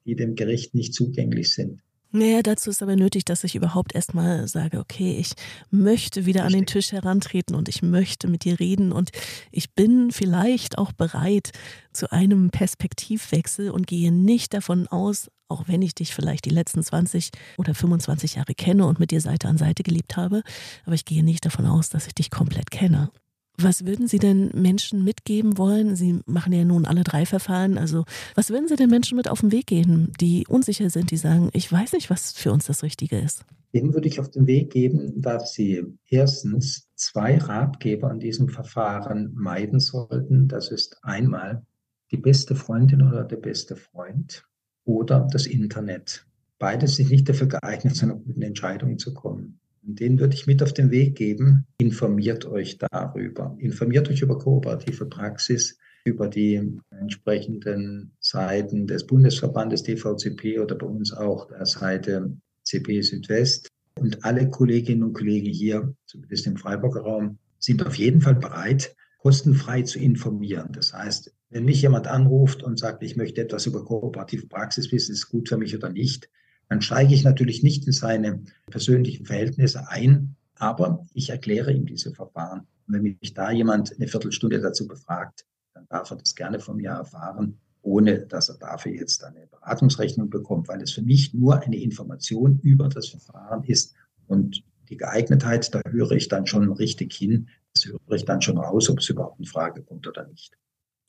die 0.05 0.17
dem 0.17 0.35
Gericht 0.35 0.75
nicht 0.75 0.95
zugänglich 0.95 1.55
sind. 1.55 1.81
Naja, 2.17 2.41
dazu 2.41 2.71
ist 2.71 2.83
aber 2.83 2.97
nötig, 2.97 3.27
dass 3.27 3.45
ich 3.45 3.57
überhaupt 3.57 3.95
erstmal 3.95 4.49
sage, 4.49 4.79
okay, 4.79 5.19
ich 5.19 5.33
möchte 5.71 6.25
wieder 6.25 6.45
an 6.45 6.53
den 6.55 6.65
Tisch 6.65 6.93
herantreten 6.93 7.55
und 7.55 7.69
ich 7.69 7.83
möchte 7.83 8.27
mit 8.27 8.45
dir 8.45 8.59
reden 8.59 8.91
und 8.91 9.11
ich 9.53 9.75
bin 9.75 10.11
vielleicht 10.11 10.79
auch 10.79 10.93
bereit 10.93 11.51
zu 11.93 12.11
einem 12.11 12.49
Perspektivwechsel 12.49 13.71
und 13.71 13.87
gehe 13.87 14.11
nicht 14.11 14.55
davon 14.55 14.89
aus, 14.89 15.31
auch 15.49 15.69
wenn 15.69 15.83
ich 15.83 15.95
dich 15.95 16.15
vielleicht 16.15 16.47
die 16.47 16.51
letzten 16.51 16.83
20 16.83 17.33
oder 17.59 17.75
25 17.75 18.37
Jahre 18.37 18.55
kenne 18.55 18.87
und 18.87 18.99
mit 18.99 19.11
dir 19.11 19.21
Seite 19.21 19.49
an 19.49 19.59
Seite 19.59 19.83
gelebt 19.83 20.17
habe, 20.17 20.43
aber 20.87 20.95
ich 20.95 21.05
gehe 21.05 21.23
nicht 21.23 21.45
davon 21.45 21.67
aus, 21.67 21.91
dass 21.91 22.07
ich 22.07 22.15
dich 22.15 22.31
komplett 22.31 22.71
kenne. 22.71 23.11
Was 23.59 23.87
würden 23.87 24.07
Sie 24.07 24.19
denn 24.19 24.51
Menschen 24.55 25.03
mitgeben 25.03 25.57
wollen? 25.57 25.97
Sie 25.97 26.21
machen 26.27 26.53
ja 26.53 26.65
nun 26.65 26.85
alle 26.85 27.05
drei 27.05 27.25
Verfahren. 27.25 27.79
Also, 27.79 28.05
was 28.35 28.51
würden 28.51 28.69
Sie 28.69 28.77
den 28.77 28.91
Menschen 28.91 29.17
mit 29.17 29.29
auf 29.29 29.41
den 29.41 29.53
Weg 29.53 29.67
geben, 29.67 30.13
die 30.21 30.47
unsicher 30.47 30.91
sind, 30.91 31.11
die 31.11 31.17
sagen, 31.17 31.49
ich 31.53 31.71
weiß 31.71 31.93
nicht, 31.93 32.11
was 32.11 32.33
für 32.33 32.53
uns 32.53 32.67
das 32.67 32.83
Richtige 32.83 33.19
ist? 33.19 33.45
Denen 33.73 33.95
würde 33.95 34.09
ich 34.09 34.21
auf 34.21 34.31
den 34.31 34.47
Weg 34.47 34.71
geben, 34.71 35.21
dass 35.21 35.53
sie 35.53 35.85
erstens 36.09 36.89
zwei 36.95 37.37
Ratgeber 37.39 38.11
an 38.11 38.21
diesem 38.21 38.49
Verfahren 38.49 39.33
meiden 39.35 39.81
sollten. 39.81 40.49
Das 40.49 40.71
ist 40.71 40.99
einmal 41.03 41.63
die 42.11 42.17
beste 42.17 42.55
Freundin 42.55 43.03
oder 43.03 43.25
der 43.25 43.37
beste 43.37 43.77
Freund 43.77 44.45
oder 44.85 45.29
das 45.31 45.47
Internet. 45.47 46.27
Beides 46.59 46.97
sind 46.97 47.11
nicht 47.11 47.29
dafür 47.29 47.49
geeignet, 47.49 47.97
zu 47.97 48.07
einer 48.07 48.15
guten 48.15 48.43
Entscheidung 48.43 48.99
zu 48.99 49.13
kommen. 49.13 49.61
Den 49.89 50.19
würde 50.19 50.35
ich 50.35 50.49
mit 50.49 50.65
auf 50.65 50.73
den 50.73 50.91
Weg 50.91 51.15
geben. 51.15 51.67
Informiert 51.79 52.45
euch 52.45 52.77
darüber. 52.79 53.57
Informiert 53.59 54.11
euch 54.11 54.21
über 54.21 54.37
kooperative 54.37 55.07
Praxis, 55.07 55.79
über 56.05 56.27
die 56.27 56.81
entsprechenden 56.91 58.11
Seiten 58.19 58.89
des 58.89 59.07
Bundesverbandes 59.07 59.85
DVCP 59.85 60.59
oder 60.59 60.75
bei 60.75 60.87
uns 60.87 61.13
auch 61.13 61.47
der 61.47 61.67
Seite 61.67 62.37
CP 62.65 63.01
Südwest. 63.03 63.69
Und 63.99 64.25
alle 64.25 64.51
Kolleginnen 64.51 65.05
und 65.05 65.13
Kollegen 65.13 65.53
hier, 65.53 65.95
zumindest 66.07 66.49
im 66.49 66.57
Freiburger 66.57 67.03
Raum, 67.03 67.39
sind 67.61 67.87
auf 67.87 67.95
jeden 67.95 68.21
Fall 68.21 68.35
bereit, 68.35 68.97
kostenfrei 69.19 69.83
zu 69.83 70.01
informieren. 70.01 70.73
Das 70.73 70.93
heißt, 70.93 71.33
wenn 71.51 71.65
mich 71.65 71.81
jemand 71.81 72.09
anruft 72.09 72.65
und 72.65 72.77
sagt, 72.79 73.05
ich 73.05 73.17
möchte 73.17 73.41
etwas 73.41 73.67
über 73.67 73.85
kooperative 73.85 74.49
Praxis 74.49 74.91
wissen, 74.91 75.13
ist 75.13 75.19
es 75.19 75.29
gut 75.29 75.49
für 75.49 75.57
mich 75.57 75.77
oder 75.77 75.91
nicht, 75.91 76.29
dann 76.69 76.81
steige 76.81 77.15
ich 77.15 77.25
natürlich 77.25 77.63
nicht 77.63 77.87
in 77.87 77.93
seine 77.93 78.43
persönlichen 78.71 79.27
Verhältnisse 79.27 79.89
ein, 79.89 80.37
aber 80.57 81.07
ich 81.13 81.31
erkläre 81.31 81.73
ihm 81.73 81.87
diese 81.87 82.13
Verfahren. 82.13 82.67
Und 82.87 82.95
wenn 82.95 83.03
mich 83.03 83.35
da 83.35 83.51
jemand 83.51 83.95
eine 83.95 84.09
Viertelstunde 84.09 84.61
dazu 84.61 84.87
befragt, 84.87 85.45
dann 85.75 85.87
darf 85.89 86.11
er 86.11 86.17
das 86.17 86.35
gerne 86.35 86.59
von 86.59 86.77
mir 86.77 86.91
erfahren, 86.91 87.59
ohne 87.83 88.21
dass 88.21 88.49
er 88.49 88.57
dafür 88.57 88.93
jetzt 88.93 89.23
eine 89.23 89.47
Beratungsrechnung 89.47 90.31
bekommt, 90.31 90.69
weil 90.69 90.83
es 90.83 90.93
für 90.93 91.03
mich 91.03 91.35
nur 91.35 91.61
eine 91.63 91.77
Information 91.77 92.59
über 92.63 92.89
das 92.89 93.09
Verfahren 93.09 93.63
ist. 93.65 93.95
Und 94.27 94.65
die 94.89 94.97
Geeignetheit, 94.97 95.73
da 95.75 95.81
höre 95.89 96.13
ich 96.13 96.29
dann 96.29 96.47
schon 96.47 96.73
richtig 96.73 97.13
hin, 97.13 97.49
das 97.75 97.87
höre 97.87 98.17
ich 98.17 98.25
dann 98.25 98.43
schon 98.43 98.59
raus, 98.59 98.89
ob 98.89 98.99
es 98.99 99.09
überhaupt 99.09 99.39
in 99.39 99.45
Frage 99.45 99.83
kommt 99.83 100.07
oder 100.07 100.27
nicht. 100.27 100.57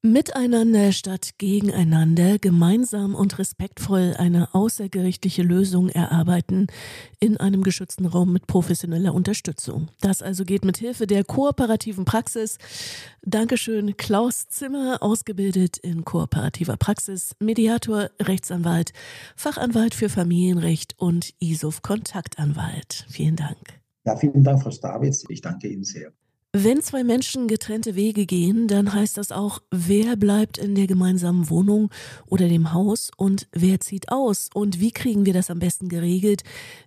Miteinander 0.03 0.91
statt 0.91 1.31
gegeneinander, 1.39 2.37
gemeinsam 2.37 3.15
und 3.15 3.39
respektvoll 3.39 4.13
eine 4.17 4.53
außergerichtliche 4.53 5.41
Lösung 5.41 5.89
erarbeiten 5.89 6.67
in 7.19 7.37
einem 7.37 7.63
geschützten 7.63 8.05
Raum 8.05 8.31
mit 8.31 8.45
professioneller 8.45 9.15
Unterstützung. 9.15 9.89
Das 9.99 10.21
also 10.21 10.45
geht 10.45 10.63
mit 10.63 10.77
Hilfe 10.77 11.07
der 11.07 11.23
kooperativen 11.23 12.05
Praxis. 12.05 12.59
Dankeschön, 13.23 13.97
Klaus 13.97 14.47
Zimmer, 14.47 15.01
ausgebildet 15.01 15.77
in 15.77 16.05
kooperativer 16.05 16.77
Praxis, 16.77 17.35
Mediator, 17.39 18.11
Rechtsanwalt, 18.21 18.93
Fachanwalt 19.35 19.95
für 19.95 20.09
Familienrecht 20.09 20.93
und 20.99 21.33
ISOF 21.39 21.81
Kontaktanwalt. 21.81 23.07
Vielen 23.09 23.35
Dank. 23.35 23.81
Ja, 24.05 24.15
vielen 24.15 24.43
Dank, 24.43 24.61
Frau 24.61 24.71
Stavitz. 24.71 25.25
Ich 25.27 25.41
danke 25.41 25.67
Ihnen 25.67 25.83
sehr. 25.83 26.13
Wenn 26.59 26.81
zwei 26.81 27.03
Menschen 27.03 27.47
getrennte 27.47 27.93
Wege 27.93 28.25
gehen, 28.25 28.67
dann 28.67 28.91
heißt 28.91 29.19
das 29.19 29.31
auch, 29.31 29.59
wer 29.69 30.15
bleibt 30.15 30.57
in 30.57 30.73
der 30.73 30.87
gemeinsamen 30.87 31.51
Wohnung 31.51 31.91
oder 32.25 32.47
dem 32.47 32.73
Haus 32.73 33.11
und 33.15 33.47
wer 33.51 33.79
zieht 33.79 34.11
aus 34.11 34.49
und 34.51 34.79
wie 34.79 34.91
kriegen 34.91 35.27
wir 35.27 35.33
das 35.33 35.51
am 35.51 35.59
besten 35.59 35.87
geregelt, 35.87 36.41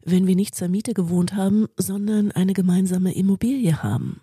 wenn 0.05 0.27
wir 0.27 0.35
nicht 0.35 0.57
zur 0.57 0.67
Miete 0.67 0.93
gewohnt 0.93 1.37
haben, 1.37 1.69
sondern 1.77 2.33
eine 2.33 2.53
gemeinsame 2.53 3.15
Immobilie 3.15 3.81
haben. 3.81 4.21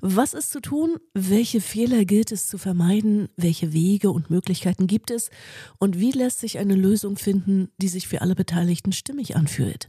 Was 0.00 0.34
ist 0.34 0.50
zu 0.50 0.60
tun? 0.60 0.96
Welche 1.14 1.60
Fehler 1.60 2.04
gilt 2.04 2.32
es 2.32 2.48
zu 2.48 2.58
vermeiden? 2.58 3.28
Welche 3.36 3.72
Wege 3.72 4.10
und 4.10 4.28
Möglichkeiten 4.28 4.88
gibt 4.88 5.12
es? 5.12 5.30
Und 5.78 6.00
wie 6.00 6.10
lässt 6.10 6.40
sich 6.40 6.58
eine 6.58 6.74
Lösung 6.74 7.16
finden, 7.16 7.68
die 7.78 7.88
sich 7.88 8.08
für 8.08 8.22
alle 8.22 8.34
Beteiligten 8.34 8.92
stimmig 8.92 9.36
anfühlt? 9.36 9.86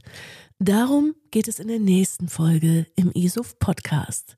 Darum 0.58 1.14
geht 1.30 1.48
es 1.48 1.58
in 1.58 1.68
der 1.68 1.78
nächsten 1.78 2.28
Folge 2.28 2.86
im 2.96 3.12
ISOF 3.12 3.58
Podcast. 3.58 4.36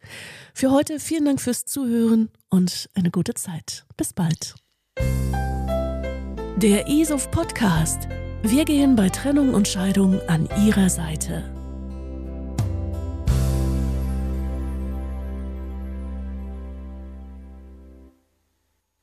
Für 0.53 0.73
heute 0.73 0.99
vielen 0.99 1.27
Dank 1.27 1.41
fürs 1.41 1.65
Zuhören 1.65 2.29
und 2.51 2.91
eine 2.95 3.13
gute 3.13 3.35
Zeit. 3.35 3.87
Bis 3.97 4.13
bald. 4.15 4.57
Der 6.57 6.89
ISOF 6.89 7.31
Podcast. 7.31 8.09
Wir 8.43 8.65
gehen 8.65 8.97
bei 8.97 9.11
Trennung 9.11 9.55
und 9.55 9.69
Scheidung 9.69 10.21
an 10.29 10.49
Ihrer 10.67 10.91
Seite. 10.91 11.58